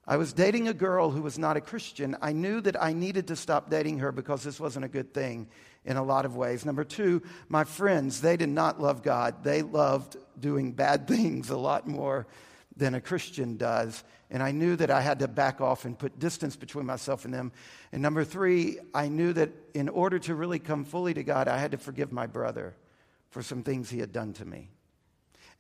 I 0.07 0.17
was 0.17 0.33
dating 0.33 0.67
a 0.67 0.75
girl 0.75 1.11
who 1.11 1.23
was 1.23 1.39
not 1.39 1.57
a 1.57 1.61
Christian. 1.61 2.17
I 2.21 2.33
knew 2.33 2.61
that 2.63 2.81
I 2.81 2.93
needed 2.93 3.29
to 3.29 3.37
stop 3.37 3.71
dating 3.71 4.01
her 4.01 4.11
because 4.11 4.43
this 4.43 4.59
wasn't 4.59 4.85
a 4.85 4.89
good 4.89 5.15
thing 5.15 5.47
in 5.85 5.97
a 5.97 6.03
lot 6.03 6.25
of 6.25 6.37
ways. 6.37 6.65
Number 6.65 6.83
two, 6.83 7.23
my 7.49 7.63
friends, 7.63 8.21
they 8.21 8.37
did 8.37 8.49
not 8.49 8.81
love 8.81 9.03
God. 9.03 9.45
They 9.45 9.63
loved 9.63 10.17
doing 10.39 10.73
bad 10.73 11.07
things 11.09 11.51
a 11.51 11.57
lot 11.57 11.87
more 11.87 12.27
than 12.77 12.95
a 12.95 13.01
Christian 13.01 13.57
does. 13.57 14.03
And 14.31 14.43
I 14.43 14.51
knew 14.51 14.75
that 14.77 14.91
I 14.91 15.03
had 15.03 15.21
to 15.21 15.29
back 15.29 15.61
off 15.61 15.85
and 15.85 15.97
put 15.97 16.19
distance 16.19 16.57
between 16.57 16.87
myself 16.87 17.25
and 17.25 17.33
them. 17.33 17.53
And 17.93 18.03
number 18.03 18.25
three, 18.25 18.79
I 18.95 19.09
knew 19.09 19.33
that 19.35 19.51
in 19.75 19.89
order 19.89 20.19
to 20.21 20.35
really 20.35 20.59
come 20.59 20.85
fully 20.85 21.15
to 21.15 21.23
God, 21.23 21.49
I 21.49 21.59
had 21.59 21.73
to 21.73 21.79
forgive 21.79 22.11
my 22.11 22.27
brother 22.27 22.75
for 23.31 23.43
some 23.43 23.63
things 23.63 23.91
he 23.91 24.01
had 24.01 24.13
done 24.13 24.33
to 24.35 24.45
me. 24.45 24.71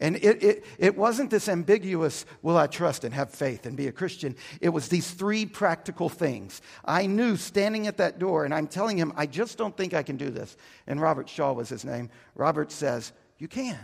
And 0.00 0.16
it, 0.16 0.42
it, 0.42 0.64
it 0.78 0.96
wasn't 0.96 1.30
this 1.30 1.48
ambiguous, 1.48 2.26
will 2.42 2.56
I 2.56 2.66
trust 2.66 3.04
and 3.04 3.14
have 3.14 3.30
faith 3.30 3.66
and 3.66 3.76
be 3.76 3.86
a 3.86 3.92
Christian? 3.92 4.36
It 4.60 4.70
was 4.70 4.88
these 4.88 5.10
three 5.10 5.46
practical 5.46 6.08
things. 6.08 6.60
I 6.84 7.06
knew 7.06 7.36
standing 7.36 7.86
at 7.86 7.98
that 7.98 8.18
door, 8.18 8.44
and 8.44 8.52
I'm 8.52 8.66
telling 8.66 8.98
him, 8.98 9.12
I 9.16 9.26
just 9.26 9.58
don't 9.58 9.76
think 9.76 9.94
I 9.94 10.02
can 10.02 10.16
do 10.16 10.30
this. 10.30 10.56
And 10.86 11.00
Robert 11.00 11.28
Shaw 11.28 11.52
was 11.52 11.68
his 11.68 11.84
name. 11.84 12.10
Robert 12.34 12.72
says, 12.72 13.12
You 13.38 13.48
can. 13.48 13.78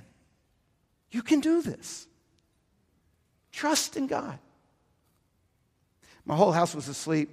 You 1.11 1.23
can 1.23 1.41
do 1.41 1.63
this. 1.63 2.07
Trust 3.53 3.97
in 3.97 4.07
God. 4.07 4.39
My 6.25 6.37
whole 6.37 6.53
house 6.53 6.75
was 6.75 6.89
asleep. 6.89 7.31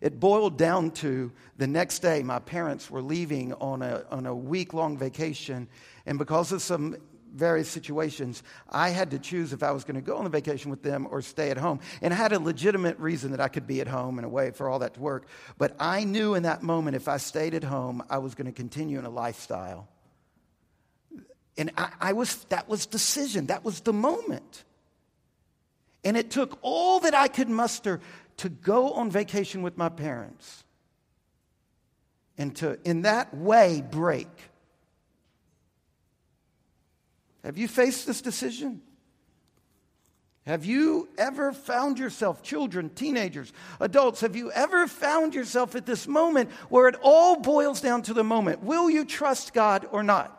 It 0.00 0.20
boiled 0.20 0.58
down 0.58 0.90
to 0.92 1.32
the 1.56 1.66
next 1.66 2.00
day, 2.00 2.22
my 2.22 2.38
parents 2.38 2.90
were 2.90 3.02
leaving 3.02 3.52
on 3.54 3.82
a, 3.82 4.04
on 4.10 4.26
a 4.26 4.34
week 4.34 4.74
long 4.74 4.96
vacation. 4.96 5.68
And 6.06 6.18
because 6.18 6.52
of 6.52 6.62
some 6.62 6.96
various 7.34 7.68
situations, 7.68 8.42
I 8.68 8.90
had 8.90 9.10
to 9.12 9.18
choose 9.18 9.52
if 9.52 9.62
I 9.62 9.70
was 9.70 9.84
going 9.84 9.96
to 9.96 10.00
go 10.00 10.16
on 10.16 10.24
the 10.24 10.30
vacation 10.30 10.70
with 10.70 10.82
them 10.82 11.06
or 11.10 11.22
stay 11.22 11.50
at 11.50 11.56
home. 11.56 11.80
And 12.02 12.12
I 12.12 12.16
had 12.16 12.32
a 12.32 12.38
legitimate 12.38 12.98
reason 12.98 13.30
that 13.32 13.40
I 13.40 13.48
could 13.48 13.66
be 13.66 13.80
at 13.80 13.88
home 13.88 14.18
and 14.18 14.24
away 14.24 14.50
for 14.50 14.68
all 14.68 14.80
that 14.80 14.94
to 14.94 15.00
work. 15.00 15.26
But 15.56 15.76
I 15.78 16.04
knew 16.04 16.34
in 16.34 16.44
that 16.44 16.62
moment 16.62 16.96
if 16.96 17.08
I 17.08 17.16
stayed 17.18 17.54
at 17.54 17.64
home, 17.64 18.02
I 18.10 18.18
was 18.18 18.34
going 18.34 18.46
to 18.46 18.52
continue 18.52 18.98
in 18.98 19.04
a 19.04 19.10
lifestyle 19.10 19.88
and 21.58 21.72
I, 21.76 21.90
I, 22.00 22.12
was, 22.12 22.44
that 22.44 22.68
was 22.68 22.86
decision. 22.86 23.46
That 23.46 23.64
was 23.64 23.80
the 23.80 23.92
moment. 23.92 24.64
And 26.04 26.16
it 26.16 26.30
took 26.30 26.58
all 26.62 27.00
that 27.00 27.14
I 27.14 27.26
could 27.26 27.50
muster 27.50 28.00
to 28.38 28.48
go 28.48 28.92
on 28.92 29.10
vacation 29.10 29.62
with 29.62 29.76
my 29.76 29.88
parents 29.88 30.64
and 32.38 32.54
to, 32.56 32.78
in 32.84 33.02
that 33.02 33.36
way, 33.36 33.82
break. 33.90 34.28
Have 37.48 37.56
you 37.56 37.66
faced 37.66 38.06
this 38.06 38.20
decision? 38.20 38.82
Have 40.44 40.66
you 40.66 41.08
ever 41.16 41.54
found 41.54 41.98
yourself, 41.98 42.42
children, 42.42 42.90
teenagers, 42.90 43.54
adults, 43.80 44.20
have 44.20 44.36
you 44.36 44.52
ever 44.52 44.86
found 44.86 45.34
yourself 45.34 45.74
at 45.74 45.86
this 45.86 46.06
moment 46.06 46.50
where 46.68 46.88
it 46.88 46.96
all 47.00 47.36
boils 47.36 47.80
down 47.80 48.02
to 48.02 48.12
the 48.12 48.22
moment? 48.22 48.62
Will 48.62 48.90
you 48.90 49.06
trust 49.06 49.54
God 49.54 49.88
or 49.92 50.02
not? 50.02 50.38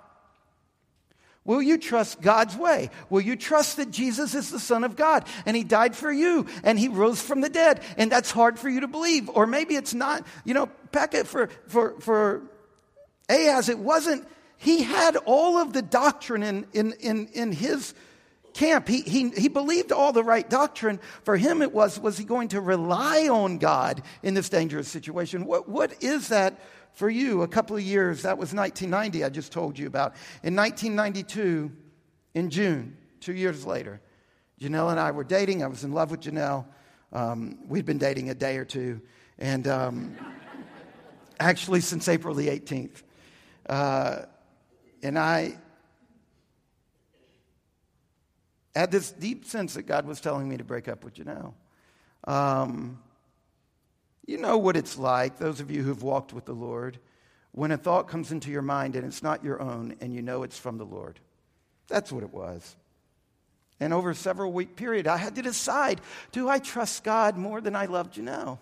Will 1.46 1.64
you 1.64 1.80
trust 1.80 2.22
God's 2.22 2.56
way? 2.56 2.92
Will 3.10 3.22
you 3.22 3.36
trust 3.36 3.78
that 3.78 3.90
Jesus 3.90 4.36
is 4.36 4.52
the 4.52 4.60
Son 4.60 4.84
of 4.84 4.96
God 4.96 5.26
and 5.48 5.58
He 5.58 5.64
died 5.64 5.96
for 5.96 6.12
you 6.12 6.46
and 6.64 6.78
He 6.78 6.90
rose 6.90 7.20
from 7.20 7.42
the 7.42 7.50
dead? 7.50 7.82
And 7.98 8.12
that's 8.12 8.30
hard 8.30 8.60
for 8.60 8.70
you 8.70 8.82
to 8.82 8.88
believe. 8.88 9.30
Or 9.30 9.48
maybe 9.48 9.76
it's 9.76 9.96
not. 9.96 10.28
You 10.46 10.54
know, 10.54 10.68
Pekah 10.92 11.24
for, 11.24 11.50
for, 11.70 12.00
for 12.02 12.44
Ahaz, 13.28 13.68
it 13.68 13.80
wasn't, 13.80 14.28
he 14.60 14.84
had 14.84 15.16
all 15.26 15.58
of 15.58 15.72
the 15.72 15.82
doctrine 15.82 16.44
in, 16.44 16.68
in, 16.74 16.92
in, 17.00 17.28
in 17.28 17.52
his 17.54 17.94
camp. 18.54 18.90
He, 18.90 19.02
he, 19.02 19.30
he 19.30 19.48
believed 19.48 19.94
all 19.94 20.12
the 20.12 20.24
right 20.24 20.48
doctrine. 20.48 21.00
For 21.24 21.38
him, 21.38 21.62
it 21.62 21.72
was, 21.72 21.98
was 21.98 22.18
he 22.18 22.26
going 22.26 22.50
to 22.50 22.60
rely 22.60 23.30
on 23.30 23.58
God 23.58 24.04
in 24.22 24.34
this 24.34 24.50
dangerous 24.50 24.90
situation? 24.90 25.46
What, 25.46 25.70
what 25.70 26.04
is 26.04 26.28
that 26.28 26.60
for 26.92 27.10
you, 27.10 27.44
a 27.44 27.48
couple 27.48 27.78
of 27.78 27.84
years, 27.84 28.24
that 28.24 28.38
was 28.38 28.54
1990, 28.54 29.24
I 29.24 29.30
just 29.30 29.54
told 29.54 29.80
you 29.80 29.88
about. 29.88 30.16
In 30.44 30.58
1992, 30.58 31.72
in 32.34 32.50
June, 32.50 32.98
two 33.22 33.34
years 33.34 33.66
later, 33.66 34.02
Janelle 34.60 34.92
and 34.92 35.00
I 35.00 35.12
were 35.12 35.24
dating. 35.24 35.64
I 35.64 35.68
was 35.68 35.86
in 35.86 35.94
love 35.94 36.12
with 36.12 36.20
Janelle. 36.20 36.66
Um, 37.14 37.60
we'd 37.70 37.86
been 37.86 37.98
dating 37.98 38.30
a 38.30 38.36
day 38.36 38.58
or 38.58 38.66
two, 38.66 39.00
and 39.38 39.66
um, 39.70 40.18
actually 41.40 41.80
since 41.80 42.10
April 42.10 42.36
the 42.36 42.50
18th. 42.50 43.04
Uh, 43.70 44.24
and 45.04 45.18
I 45.18 45.58
had 48.76 48.92
this 48.92 49.12
deep 49.12 49.46
sense 49.46 49.74
that 49.74 49.84
God 49.84 50.06
was 50.06 50.22
telling 50.22 50.48
me 50.48 50.58
to 50.58 50.64
break 50.64 50.88
up 50.88 51.04
with 51.04 51.16
Janelle. 51.16 51.54
Um, 52.26 53.00
you 54.26 54.38
know 54.38 54.58
what 54.58 54.78
it's 54.78 54.98
like, 54.98 55.38
those 55.38 55.60
of 55.60 55.72
you 55.72 55.84
who've 55.84 56.04
walked 56.04 56.34
with 56.34 56.46
the 56.46 56.54
Lord, 56.54 57.00
when 57.52 57.72
a 57.72 57.78
thought 57.78 58.08
comes 58.08 58.32
into 58.32 58.52
your 58.52 58.62
mind 58.62 58.96
and 58.96 59.06
it's 59.06 59.24
not 59.24 59.44
your 59.44 59.62
own 59.62 59.96
and 60.02 60.14
you 60.14 60.22
know 60.22 60.44
it's 60.44 60.58
from 60.58 60.78
the 60.78 60.86
Lord. 60.86 61.20
That's 61.88 62.12
what 62.12 62.24
it 62.24 62.32
was. 62.32 62.76
And 63.80 63.94
over 63.94 64.12
a 64.12 64.16
several 64.16 64.52
week 64.52 64.76
period, 64.76 65.08
I 65.08 65.18
had 65.18 65.36
to 65.36 65.42
decide 65.42 66.02
do 66.32 66.48
I 66.48 66.60
trust 66.60 67.04
God 67.04 67.38
more 67.38 67.60
than 67.62 67.76
I 67.76 67.86
love 67.86 68.12
Janelle? 68.12 68.60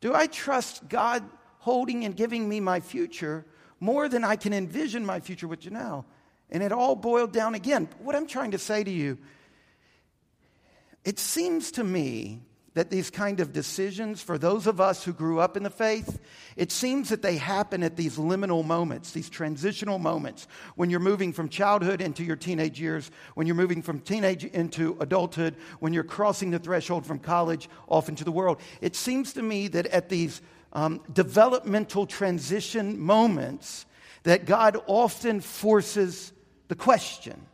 Do 0.00 0.14
I 0.14 0.26
trust 0.26 0.88
God 0.88 1.24
holding 1.58 2.04
and 2.04 2.16
giving 2.16 2.48
me 2.48 2.60
my 2.60 2.80
future 2.80 3.46
more 3.82 4.08
than 4.08 4.22
I 4.22 4.36
can 4.36 4.52
envision 4.52 5.04
my 5.04 5.18
future 5.18 5.48
with 5.48 5.60
Janelle? 5.60 6.04
And 6.50 6.62
it 6.62 6.70
all 6.70 6.94
boiled 6.94 7.32
down 7.32 7.56
again. 7.56 7.88
What 7.98 8.14
I'm 8.14 8.28
trying 8.28 8.52
to 8.52 8.58
say 8.58 8.84
to 8.84 8.90
you, 8.90 9.18
it 11.04 11.18
seems 11.18 11.72
to 11.72 11.82
me 11.82 12.42
that 12.74 12.90
these 12.90 13.10
kind 13.10 13.40
of 13.40 13.52
decisions, 13.52 14.22
for 14.22 14.38
those 14.38 14.68
of 14.68 14.80
us 14.80 15.02
who 15.02 15.12
grew 15.12 15.40
up 15.40 15.56
in 15.56 15.64
the 15.64 15.68
faith, 15.68 16.20
it 16.56 16.70
seems 16.70 17.08
that 17.08 17.22
they 17.22 17.36
happen 17.36 17.82
at 17.82 17.96
these 17.96 18.18
liminal 18.18 18.64
moments, 18.64 19.10
these 19.10 19.28
transitional 19.28 19.98
moments, 19.98 20.46
when 20.76 20.88
you're 20.88 21.00
moving 21.00 21.32
from 21.32 21.48
childhood 21.48 22.00
into 22.00 22.22
your 22.22 22.36
teenage 22.36 22.80
years, 22.80 23.10
when 23.34 23.48
you're 23.48 23.56
moving 23.56 23.82
from 23.82 23.98
teenage 23.98 24.44
into 24.44 24.96
adulthood, 25.00 25.56
when 25.80 25.92
you're 25.92 26.04
crossing 26.04 26.52
the 26.52 26.58
threshold 26.60 27.04
from 27.04 27.18
college 27.18 27.68
off 27.88 28.08
into 28.08 28.22
the 28.22 28.30
world. 28.30 28.60
It 28.80 28.94
seems 28.94 29.32
to 29.32 29.42
me 29.42 29.66
that 29.68 29.86
at 29.88 30.08
these 30.08 30.40
um, 30.72 31.02
developmental 31.12 32.06
transition 32.06 32.98
moments, 32.98 33.86
that 34.24 34.46
God 34.46 34.78
often 34.86 35.40
forces 35.40 36.32
the 36.68 36.74
question 36.74 37.46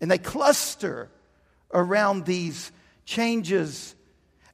And 0.00 0.10
they 0.10 0.18
cluster 0.18 1.10
around 1.72 2.24
these 2.24 2.72
changes 3.04 3.94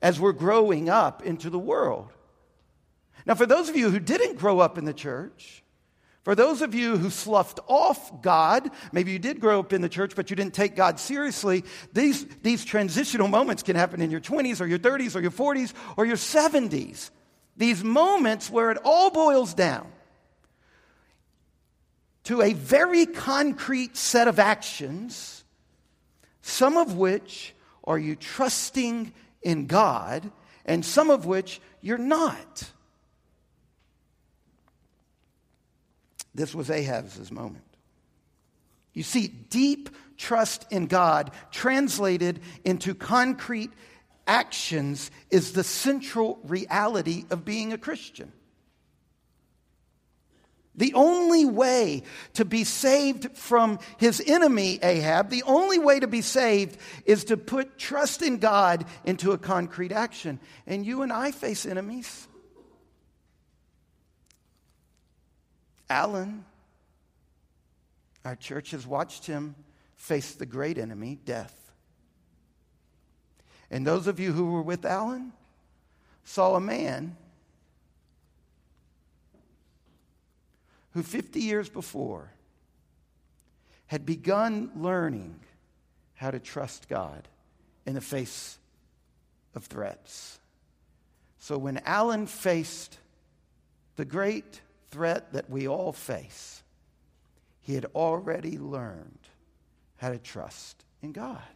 as 0.03 0.19
we're 0.19 0.33
growing 0.33 0.89
up 0.89 1.23
into 1.23 1.51
the 1.51 1.59
world. 1.59 2.13
Now, 3.27 3.35
for 3.35 3.47
those 3.47 3.69
of 3.69 3.77
you 3.77 3.91
who 3.91 4.01
didn't 4.01 4.39
grow 4.39 4.59
up 4.61 4.77
in 4.77 4.85
the 4.85 4.93
church, 4.93 5.63
for 6.25 6.35
those 6.35 6.63
of 6.63 6.75
you 6.75 6.97
who 6.97 7.11
sloughed 7.11 7.61
off 7.69 8.23
God, 8.23 8.71
maybe 8.93 9.13
you 9.13 9.19
did 9.19 9.41
grow 9.41 9.61
up 9.61 9.73
in 9.73 9.83
the 9.83 9.89
church, 9.89 10.17
but 10.17 10.31
you 10.31 10.37
didn't 10.37 10.55
take 10.55 10.75
God 10.75 10.99
seriously, 10.99 11.65
these, 11.93 12.25
these 12.43 12.65
transitional 12.65 13.29
moments 13.29 13.63
can 13.63 13.77
happen 13.77 14.01
in 14.01 14.11
your 14.11 14.21
20s 14.21 14.61
or 14.61 14.67
your 14.67 14.79
30s 14.79 15.15
or 15.15 15.21
your 15.21 15.31
40s 15.31 15.75
or 15.97 16.07
your 16.07 16.17
70s. 16.17 17.11
These 17.57 17.85
moments 17.85 18.51
where 18.51 18.71
it 18.71 18.79
all 18.85 19.11
boils 19.11 19.55
down 19.55 19.87
to 22.25 22.43
a 22.43 22.53
very 22.53 23.07
concrete 23.07 23.97
set 23.97 24.29
of 24.29 24.39
actions, 24.39 25.45
some 26.43 26.77
of 26.77 26.97
which 26.97 27.55
are 27.85 27.99
you 27.99 28.17
trusting 28.17 29.13
in 29.43 29.67
God, 29.67 30.31
and 30.65 30.85
some 30.85 31.11
of 31.11 31.27
which 31.27 31.61
you're 31.81 31.99
not. 31.99 32.71
This 36.35 36.55
was 36.55 36.71
Ahaz's 36.71 37.31
moment. 37.31 37.65
You 38.95 39.03
see, 39.03 39.29
deep 39.29 39.91
trust 40.17 40.67
in 40.71 40.87
God 40.87 41.31
translated 41.51 42.41
into 42.65 42.95
concrete 42.95 43.71
actions 44.27 45.11
is 45.31 45.53
the 45.53 45.65
central 45.65 46.39
reality 46.45 47.25
of 47.31 47.45
being 47.45 47.73
a 47.73 47.79
Christian. 47.79 48.33
The 50.77 50.95
only 50.95 51.45
way 51.45 52.03
to 52.35 52.45
be 52.45 52.65
saved 52.65 53.37
from 53.37 53.79
his 53.97 54.23
enemy, 54.27 54.81
Ahab, 54.83 55.31
the 55.31 55.45
only 55.45 55.79
way 55.79 56.01
to 56.01 56.09
be 56.09 56.21
saved 56.21 56.77
is 57.05 57.25
to 57.25 57.37
put 57.37 57.79
trust 57.79 58.23
in 58.23 58.39
God 58.39 58.85
into 59.05 59.31
a 59.31 59.39
concrete 59.39 59.93
action. 59.93 60.41
And 60.67 60.85
you 60.85 61.03
and 61.03 61.13
I 61.13 61.31
face 61.31 61.65
enemies. 61.65 62.27
Alan, 65.89 66.45
our 68.25 68.35
church 68.35 68.73
has 68.73 68.85
watched 68.85 69.27
him 69.27 69.55
face 69.95 70.33
the 70.33 70.47
great 70.47 70.77
enemy, 70.77 71.19
death. 71.25 71.64
And 73.71 73.87
those 73.87 74.07
of 74.07 74.21
you 74.21 74.33
who 74.33 74.53
were 74.53 74.63
with 74.63 74.85
Alan 74.85 75.33
saw 76.25 76.55
a 76.55 76.61
man 76.61 77.17
who 80.93 81.03
50 81.03 81.41
years 81.41 81.69
before 81.69 82.31
had 83.87 84.07
begun 84.07 84.71
learning 84.77 85.41
how 86.15 86.31
to 86.31 86.39
trust 86.39 86.89
God 86.89 87.29
in 87.85 87.95
the 87.95 88.01
face 88.01 88.59
of 89.55 89.65
threats. 89.65 90.39
So 91.39 91.59
when 91.59 91.79
Alan 91.85 92.27
faced 92.27 92.99
the 93.97 94.05
great 94.05 94.61
threat 94.91 95.33
that 95.33 95.51
we 95.51 95.69
all 95.69 95.93
face, 95.93 96.63
he 97.61 97.75
had 97.75 97.87
already 97.95 98.59
learned 98.59 99.19
how 99.97 100.11
to 100.11 100.19
trust 100.19 100.85
in 101.03 101.13
God. 101.13 101.54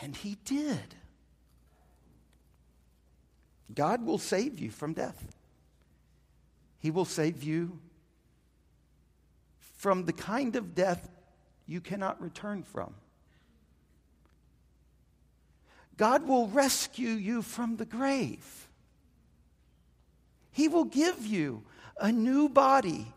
And 0.00 0.16
he 0.16 0.36
did. 0.44 0.94
God 3.74 4.04
will 4.04 4.18
save 4.18 4.58
you 4.58 4.70
from 4.70 4.94
death. 4.94 5.36
He 6.78 6.90
will 6.90 7.04
save 7.04 7.42
you 7.42 7.78
from 9.76 10.04
the 10.04 10.12
kind 10.12 10.56
of 10.56 10.74
death 10.74 11.08
you 11.66 11.80
cannot 11.80 12.20
return 12.20 12.62
from. 12.62 12.94
God 15.96 16.26
will 16.26 16.48
rescue 16.48 17.10
you 17.10 17.42
from 17.42 17.76
the 17.76 17.84
grave. 17.84 18.68
He 20.50 20.66
will 20.66 20.84
give 20.84 21.26
you 21.26 21.62
a 22.00 22.10
new 22.10 22.48
body 22.48 23.12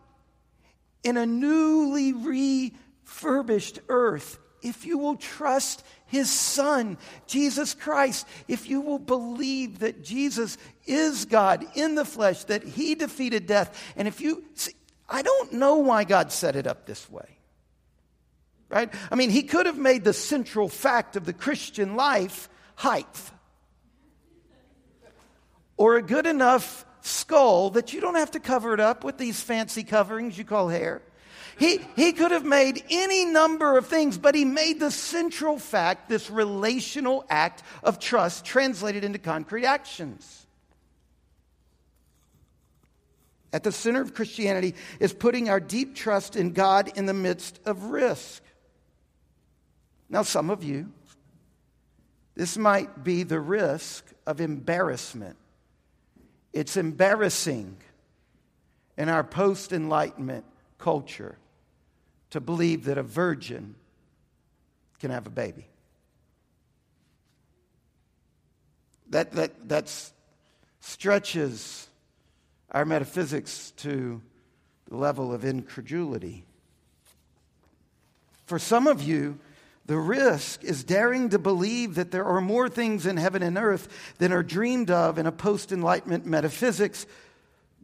in 1.04 1.18
a 1.18 1.26
newly 1.26 2.14
refurbished 2.14 3.80
earth 3.88 4.38
if 4.64 4.86
you 4.86 4.98
will 4.98 5.16
trust 5.16 5.84
his 6.06 6.30
son, 6.30 6.98
Jesus 7.28 7.74
Christ, 7.74 8.28
if 8.48 8.70
you 8.70 8.82
will 8.82 9.00
believe 9.00 9.80
that 9.80 10.04
Jesus 10.04 10.58
is 10.86 11.26
God 11.26 11.66
in 11.76 11.96
the 11.96 12.06
flesh, 12.06 12.44
that 12.46 12.64
he 12.64 12.96
defeated 12.96 13.46
death, 13.46 13.94
and 13.96 14.08
if 14.08 14.22
you, 14.22 14.44
see, 14.54 14.74
I 15.10 15.22
don't 15.22 15.54
know 15.54 15.76
why 15.78 16.04
God 16.04 16.32
set 16.32 16.56
it 16.56 16.68
up 16.68 16.86
this 16.86 17.10
way. 17.10 17.38
Right? 18.70 18.92
I 19.12 19.16
mean, 19.16 19.30
he 19.30 19.44
could 19.44 19.68
have 19.68 19.78
made 19.78 20.04
the 20.04 20.14
central 20.14 20.68
fact 20.68 21.16
of 21.16 21.26
the 21.26 21.34
Christian 21.34 21.96
life 21.96 22.50
height 22.76 23.32
or 25.78 25.98
a 25.98 26.02
good 26.02 26.26
enough 26.26 26.86
skull 27.02 27.72
that 27.72 27.94
you 27.94 28.02
don't 28.02 28.16
have 28.16 28.32
to 28.32 28.40
cover 28.40 28.74
it 28.74 28.80
up 28.80 29.04
with 29.04 29.18
these 29.18 29.42
fancy 29.42 29.84
coverings 29.84 30.38
you 30.38 30.46
call 30.46 30.70
hair. 30.70 31.02
He, 31.58 31.80
he 31.96 32.14
could 32.14 32.32
have 32.32 32.46
made 32.46 32.84
any 32.90 33.26
number 33.26 33.78
of 33.78 33.88
things, 33.88 34.18
but 34.18 34.36
he 34.36 34.46
made 34.46 34.80
the 34.80 34.92
central 34.92 35.60
fact, 35.60 36.10
this 36.10 36.30
relational 36.30 37.26
act 37.30 37.64
of 37.84 38.00
trust, 38.00 38.46
translated 38.46 39.04
into 39.04 39.20
concrete 39.20 39.66
actions. 39.66 40.46
At 43.52 43.64
the 43.64 43.72
center 43.72 44.02
of 44.02 44.16
Christianity 44.16 44.74
is 45.00 45.14
putting 45.14 45.48
our 45.48 45.60
deep 45.60 45.96
trust 45.96 46.36
in 46.36 46.54
God 46.54 46.92
in 46.96 47.06
the 47.06 47.14
midst 47.14 47.60
of 47.66 47.86
risk. 47.86 48.42
Now, 50.10 50.24
some 50.24 50.50
of 50.50 50.64
you, 50.64 50.92
this 52.36 52.58
might 52.58 53.04
be 53.04 53.22
the 53.22 53.40
risk 53.40 54.06
of 54.26 54.42
embarrassment. 54.42 55.38
It's 56.52 56.78
embarrassing 56.78 57.78
in 58.98 59.08
our 59.08 59.24
post 59.24 59.72
Enlightenment 59.72 60.46
culture 60.80 61.38
to 62.34 62.42
believe 62.42 62.86
that 62.86 62.98
a 62.98 63.04
virgin 63.04 63.76
can 65.00 65.12
have 65.12 65.28
a 65.28 65.30
baby. 65.30 65.68
That, 69.12 69.34
that 69.34 69.70
that's 69.70 70.12
stretches 70.80 71.88
our 72.72 72.86
metaphysics 72.86 73.70
to 73.78 74.20
the 74.90 74.98
level 74.98 75.32
of 75.32 75.46
incredulity. 75.46 76.44
For 78.48 78.58
some 78.58 78.88
of 78.88 79.04
you, 79.04 79.38
the 79.86 80.00
risk 80.00 80.64
is 80.64 80.84
daring 80.84 81.30
to 81.30 81.38
believe 81.38 81.94
that 81.96 82.10
there 82.10 82.26
are 82.26 82.42
more 82.42 82.68
things 82.68 83.06
in 83.06 83.18
heaven 83.18 83.44
and 83.44 83.60
earth 83.60 84.16
than 84.18 84.34
are 84.34 84.42
dreamed 84.42 84.90
of 84.90 85.20
in 85.20 85.28
a 85.28 85.32
post 85.32 85.72
Enlightenment 85.72 86.26
metaphysics. 86.26 87.06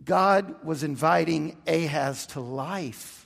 God 0.04 0.66
was 0.66 0.82
inviting 0.82 1.56
Ahaz 1.68 2.26
to 2.28 2.40
life. 2.40 3.19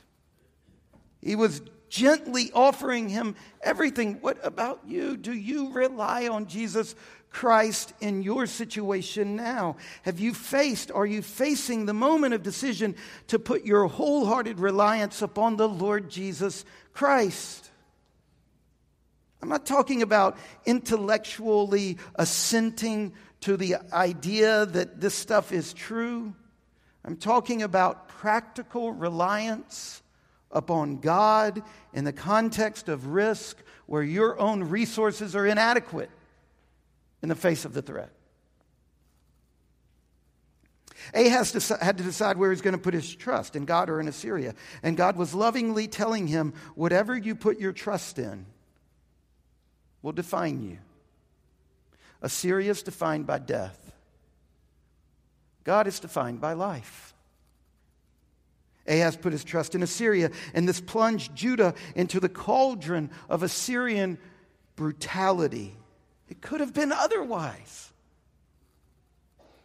He 1.23 1.35
was 1.35 1.61
gently 1.89 2.51
offering 2.53 3.07
him 3.09 3.35
everything. 3.61 4.15
What 4.21 4.39
about 4.43 4.81
you? 4.87 5.15
Do 5.15 5.33
you 5.33 5.71
rely 5.71 6.27
on 6.27 6.47
Jesus 6.47 6.95
Christ 7.29 7.93
in 7.99 8.21
your 8.21 8.45
situation 8.45 9.35
now? 9.35 9.77
Have 10.03 10.19
you 10.19 10.33
faced, 10.33 10.91
are 10.91 11.05
you 11.05 11.21
facing 11.21 11.85
the 11.85 11.93
moment 11.93 12.33
of 12.33 12.43
decision 12.43 12.95
to 13.27 13.39
put 13.39 13.65
your 13.65 13.87
wholehearted 13.87 14.59
reliance 14.59 15.21
upon 15.21 15.57
the 15.57 15.67
Lord 15.67 16.09
Jesus 16.09 16.65
Christ? 16.93 17.71
I'm 19.41 19.49
not 19.49 19.65
talking 19.65 20.03
about 20.03 20.37
intellectually 20.65 21.97
assenting 22.15 23.13
to 23.41 23.57
the 23.57 23.75
idea 23.91 24.65
that 24.65 25.01
this 25.01 25.15
stuff 25.15 25.51
is 25.51 25.73
true. 25.73 26.33
I'm 27.03 27.17
talking 27.17 27.61
about 27.61 28.07
practical 28.07 28.93
reliance 28.93 30.02
upon 30.53 30.97
God 30.97 31.61
in 31.91 32.05
the 32.05 32.13
context 32.13 32.87
of 32.87 33.07
risk 33.07 33.57
where 33.85 34.03
your 34.03 34.39
own 34.39 34.63
resources 34.63 35.35
are 35.35 35.45
inadequate 35.45 36.09
in 37.21 37.27
the 37.27 37.35
face 37.35 37.65
of 37.65 37.73
the 37.73 37.81
threat. 37.81 38.11
Ahaz 41.13 41.69
had 41.81 41.97
to 41.97 42.03
decide 42.03 42.37
where 42.37 42.51
he's 42.51 42.61
going 42.61 42.75
to 42.75 42.81
put 42.81 42.93
his 42.93 43.13
trust 43.13 43.55
in 43.55 43.65
God 43.65 43.89
or 43.89 43.99
in 43.99 44.07
Assyria. 44.07 44.55
And 44.81 44.95
God 44.95 45.17
was 45.17 45.33
lovingly 45.33 45.87
telling 45.87 46.27
him, 46.27 46.53
whatever 46.75 47.17
you 47.17 47.35
put 47.35 47.59
your 47.59 47.73
trust 47.73 48.19
in 48.19 48.45
will 50.01 50.13
define 50.13 50.61
you. 50.61 50.77
Assyria 52.21 52.71
is 52.71 52.83
defined 52.83 53.27
by 53.27 53.39
death, 53.39 53.91
God 55.63 55.87
is 55.87 55.99
defined 55.99 56.39
by 56.39 56.53
life. 56.53 57.12
Ahaz 58.87 59.15
put 59.15 59.31
his 59.31 59.43
trust 59.43 59.75
in 59.75 59.83
Assyria, 59.83 60.31
and 60.53 60.67
this 60.67 60.81
plunged 60.81 61.35
Judah 61.35 61.73
into 61.95 62.19
the 62.19 62.29
cauldron 62.29 63.09
of 63.29 63.43
Assyrian 63.43 64.17
brutality. 64.75 65.75
It 66.29 66.41
could 66.41 66.59
have 66.59 66.73
been 66.73 66.91
otherwise. 66.91 67.93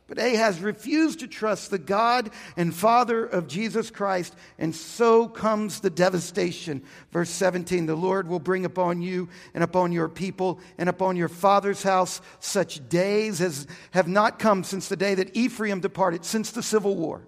But 0.09 0.19
Ahaz 0.19 0.61
refused 0.61 1.21
to 1.21 1.27
trust 1.27 1.71
the 1.71 1.79
God 1.79 2.31
and 2.57 2.75
Father 2.75 3.27
of 3.27 3.47
Jesus 3.47 3.91
Christ, 3.91 4.35
and 4.59 4.75
so 4.75 5.29
comes 5.29 5.81
the 5.81 5.91
devastation. 5.91 6.83
Verse 7.13 7.29
17 7.29 7.85
The 7.85 7.95
Lord 7.95 8.27
will 8.27 8.39
bring 8.39 8.65
upon 8.65 9.03
you 9.03 9.29
and 9.53 9.63
upon 9.63 9.93
your 9.93 10.09
people 10.09 10.61
and 10.79 10.89
upon 10.89 11.17
your 11.17 11.29
father's 11.29 11.83
house 11.83 12.23
such 12.41 12.89
days 12.89 13.43
as 13.43 13.67
have 13.91 14.09
not 14.09 14.39
come 14.39 14.65
since 14.65 14.89
the 14.89 14.97
day 14.97 15.15
that 15.15 15.37
Ephraim 15.37 15.81
departed, 15.81 16.25
since 16.25 16.53
the 16.53 16.63
civil 16.63 16.97
war. 16.97 17.27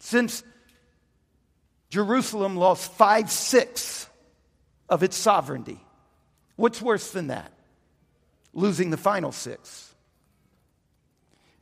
Since 0.00 0.42
Jerusalem 1.90 2.56
lost 2.56 2.92
five 2.92 3.30
sixths 3.30 4.08
of 4.88 5.02
its 5.02 5.16
sovereignty. 5.16 5.80
What's 6.56 6.82
worse 6.82 7.10
than 7.12 7.28
that? 7.28 7.52
Losing 8.52 8.90
the 8.90 8.96
final 8.96 9.32
six. 9.32 9.94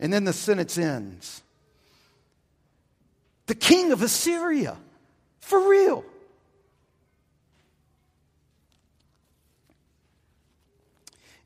And 0.00 0.12
then 0.12 0.24
the 0.24 0.32
sentence 0.32 0.78
ends. 0.78 1.42
The 3.46 3.54
king 3.54 3.92
of 3.92 4.02
Assyria, 4.02 4.76
for 5.40 5.68
real. 5.68 6.04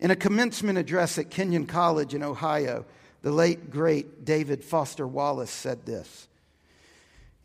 In 0.00 0.11
a 0.11 0.16
commencement 0.16 0.78
address 0.78 1.16
at 1.18 1.31
Kenyon 1.31 1.66
College 1.66 2.12
in 2.12 2.24
Ohio, 2.24 2.85
the 3.22 3.31
late 3.31 3.70
great 3.70 4.24
David 4.24 4.64
Foster 4.64 5.07
Wallace 5.07 5.50
said 5.50 5.87
this 5.87 6.26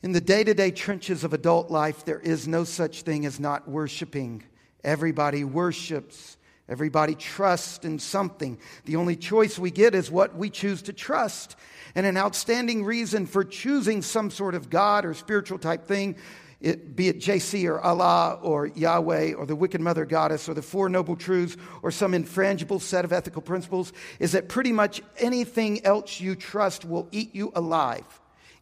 In 0.04 0.12
the 0.12 0.22
day 0.22 0.44
to 0.44 0.54
day 0.54 0.70
trenches 0.70 1.24
of 1.24 1.34
adult 1.34 1.72
life, 1.72 2.06
there 2.06 2.20
is 2.20 2.48
no 2.48 2.64
such 2.64 3.02
thing 3.02 3.26
as 3.26 3.40
not 3.40 3.68
worshiping. 3.68 4.44
Everybody 4.84 5.44
worships. 5.44 6.38
Everybody 6.70 7.16
trusts 7.16 7.84
in 7.84 7.98
something. 7.98 8.60
The 8.86 8.98
only 8.98 9.16
choice 9.16 9.58
we 9.58 9.72
get 9.72 9.96
is 9.96 10.12
what 10.12 10.36
we 10.36 10.52
choose 10.52 10.84
to 10.84 10.94
trust. 10.94 11.56
And 11.96 12.06
an 12.06 12.16
outstanding 12.16 12.84
reason 12.84 13.26
for 13.26 13.44
choosing 13.44 14.04
some 14.04 14.30
sort 14.30 14.54
of 14.54 14.70
God 14.70 15.04
or 15.04 15.16
spiritual 15.16 15.58
type 15.58 15.86
thing, 15.86 16.18
it, 16.60 16.96
be 16.96 17.08
it 17.08 17.20
JC 17.20 17.68
or 17.68 17.80
Allah 17.80 18.38
or 18.44 18.68
Yahweh 18.68 19.34
or 19.34 19.48
the 19.48 19.56
wicked 19.56 19.82
mother 19.82 20.06
goddess 20.06 20.48
or 20.48 20.54
the 20.54 20.62
Four 20.62 20.90
Noble 20.90 21.16
Truths 21.16 21.58
or 21.82 21.90
some 21.90 22.12
infrangible 22.12 22.82
set 22.82 23.04
of 23.04 23.14
ethical 23.14 23.42
principles, 23.42 23.94
is 24.20 24.34
that 24.34 24.48
pretty 24.48 24.74
much 24.74 25.02
anything 25.18 25.84
else 25.86 26.20
you 26.20 26.36
trust 26.36 26.86
will 26.86 27.08
eat 27.12 27.34
you 27.34 27.52
alive. 27.56 28.06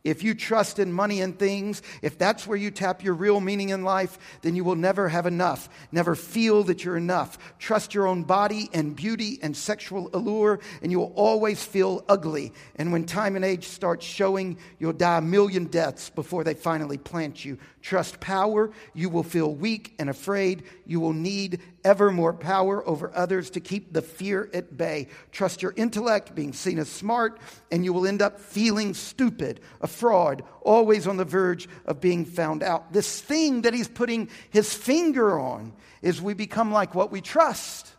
If 0.05 0.23
you 0.23 0.35
trust 0.35 0.77
in 0.77 0.93
money 0.93 1.19
and 1.19 1.37
things, 1.37 1.81
if 2.03 2.17
that's 2.17 2.45
where 2.45 2.57
you 2.57 2.69
tap 2.69 3.03
your 3.03 3.15
real 3.15 3.41
meaning 3.41 3.69
in 3.69 3.83
life, 3.83 4.19
then 4.43 4.55
you 4.55 4.63
will 4.63 4.75
never 4.75 5.09
have 5.09 5.25
enough, 5.25 5.67
never 5.91 6.13
feel 6.13 6.63
that 6.65 6.85
you're 6.85 6.95
enough. 6.95 7.57
Trust 7.57 7.95
your 7.95 8.05
own 8.05 8.21
body 8.23 8.69
and 8.71 8.95
beauty 8.95 9.39
and 9.41 9.57
sexual 9.57 10.11
allure, 10.13 10.59
and 10.83 10.91
you 10.91 10.99
will 10.99 11.13
always 11.15 11.63
feel 11.65 12.05
ugly. 12.07 12.53
And 12.75 12.91
when 12.91 13.05
time 13.05 13.35
and 13.35 13.43
age 13.43 13.67
starts 13.67 14.05
showing, 14.05 14.59
you'll 14.77 14.93
die 14.93 15.17
a 15.17 15.21
million 15.21 15.65
deaths 15.65 16.11
before 16.11 16.43
they 16.43 16.53
finally 16.53 16.99
plant 16.99 17.43
you. 17.43 17.57
Trust 17.85 18.19
power, 18.19 18.71
you 18.95 19.09
will 19.09 19.21
feel 19.21 19.53
weak 19.53 19.93
and 19.99 20.09
afraid. 20.09 20.63
You 20.87 20.99
will 20.99 21.13
need 21.13 21.61
ever 21.83 22.09
more 22.09 22.33
power 22.33 22.83
over 22.89 23.15
others 23.15 23.51
to 23.51 23.59
keep 23.59 23.93
the 23.93 24.01
fear 24.01 24.49
at 24.55 24.75
bay. 24.75 25.07
Trust 25.31 25.61
your 25.61 25.71
intellect, 25.77 26.33
being 26.33 26.51
seen 26.51 26.79
as 26.79 26.89
smart, 26.89 27.39
and 27.69 27.85
you 27.85 27.93
will 27.93 28.07
end 28.07 28.23
up 28.23 28.39
feeling 28.39 28.95
stupid, 28.95 29.59
a 29.81 29.87
fraud, 29.87 30.41
always 30.63 31.05
on 31.05 31.17
the 31.17 31.25
verge 31.25 31.69
of 31.85 32.01
being 32.01 32.25
found 32.25 32.63
out. 32.63 32.91
This 32.91 33.21
thing 33.21 33.61
that 33.61 33.75
he's 33.75 33.87
putting 33.87 34.29
his 34.49 34.73
finger 34.73 35.39
on 35.39 35.71
is 36.01 36.19
we 36.19 36.33
become 36.33 36.71
like 36.71 36.95
what 36.95 37.11
we 37.11 37.21
trust. 37.21 37.91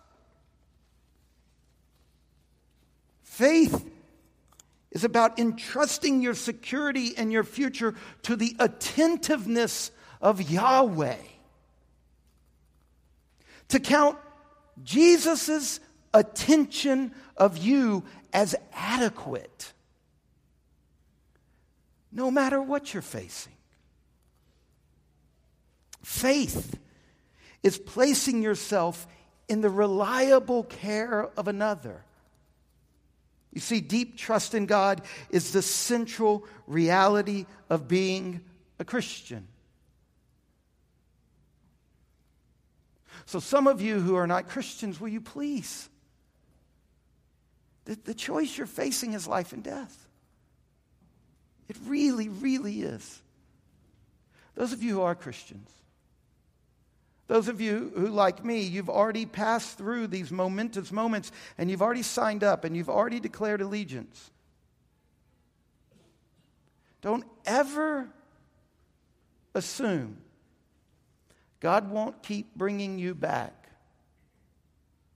Faith 3.23 3.89
is 4.91 5.05
about 5.05 5.39
entrusting 5.39 6.23
your 6.23 6.35
security 6.35 7.15
and 7.17 7.33
your 7.33 7.45
future 7.45 7.95
to 8.23 8.37
the 8.37 8.57
attentiveness 8.59 9.91
of 10.21 10.51
Yahweh. 10.51 11.17
To 13.69 13.81
count 13.81 14.17
Jesus' 14.83 15.81
attention 16.15 17.13
of 17.37 17.59
you 17.59 18.05
as 18.33 18.55
adequate, 18.73 19.73
no 22.13 22.31
matter 22.31 22.63
what 22.63 22.95
you're 22.95 23.03
facing. 23.03 23.53
Faith 26.03 26.79
is 27.63 27.79
placing 27.79 28.43
yourself 28.43 29.07
in 29.49 29.61
the 29.61 29.69
reliable 29.69 30.63
care 30.63 31.29
of 31.37 31.49
another. 31.49 32.06
You 33.57 33.61
see, 33.61 33.81
deep 33.81 34.19
trust 34.19 34.55
in 34.55 34.67
God 34.67 35.01
is 35.31 35.53
the 35.53 35.63
central 35.63 36.45
reality 36.67 37.47
of 37.71 37.89
being 37.89 38.43
a 38.79 38.85
Christian. 38.85 39.49
So, 43.25 43.41
some 43.41 43.67
of 43.67 43.81
you 43.81 43.99
who 43.99 44.15
are 44.17 44.27
not 44.27 44.51
Christians, 44.51 45.01
will 45.01 45.09
you 45.09 45.23
please? 45.23 45.89
The, 47.87 47.95
the 48.05 48.13
choice 48.13 48.59
you're 48.59 48.67
facing 48.67 49.15
is 49.15 49.27
life 49.27 49.55
and 49.55 49.63
death. 49.63 50.07
It 51.71 51.79
really, 51.87 52.29
really 52.29 52.83
is. 52.83 53.23
Those 54.55 54.75
of 54.75 54.83
you 54.83 54.97
who 54.97 55.01
are 55.01 55.15
Christians, 55.15 55.71
those 57.29 57.49
of 57.49 57.61
you 57.61 57.93
who, 57.97 58.09
like 58.09 58.45
me, 58.45 58.61
you've 58.61 58.89
already 58.89 59.27
passed 59.27 59.77
through 59.77 60.07
these 60.07 60.31
momentous 60.31 60.93
moments 60.93 61.33
and 61.59 61.71
you've 61.71 61.83
already 61.83 62.03
signed 62.03 62.45
up 62.45 62.65
and 62.65 62.77
you've 62.77 62.89
already 62.89 63.19
declared 63.19 63.61
allegiance. 63.61 64.31
Don't 67.03 67.25
ever 67.45 68.09
assume 69.55 70.19
God 71.59 71.91
won't 71.91 72.23
keep 72.23 72.55
bringing 72.55 72.99
you 72.99 73.15
back 73.15 73.71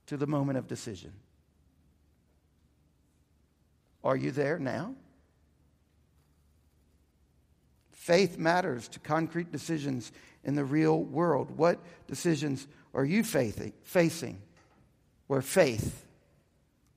to 0.07 0.17
the 0.17 0.27
moment 0.27 0.57
of 0.57 0.67
decision. 0.67 1.13
Are 4.03 4.17
you 4.17 4.31
there 4.31 4.59
now? 4.59 4.95
Faith 7.91 8.37
matters 8.37 8.87
to 8.89 8.99
concrete 8.99 9.51
decisions 9.51 10.11
in 10.43 10.55
the 10.55 10.65
real 10.65 11.03
world. 11.03 11.51
What 11.57 11.79
decisions 12.07 12.67
are 12.93 13.05
you 13.05 13.23
facing 13.23 14.41
where 15.27 15.41
faith 15.41 16.05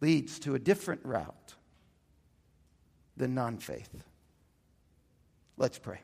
leads 0.01 0.39
to 0.41 0.55
a 0.55 0.59
different 0.59 1.01
route 1.05 1.55
than 3.17 3.35
non 3.35 3.59
faith? 3.59 4.05
Let's 5.57 5.79
pray. 5.79 6.01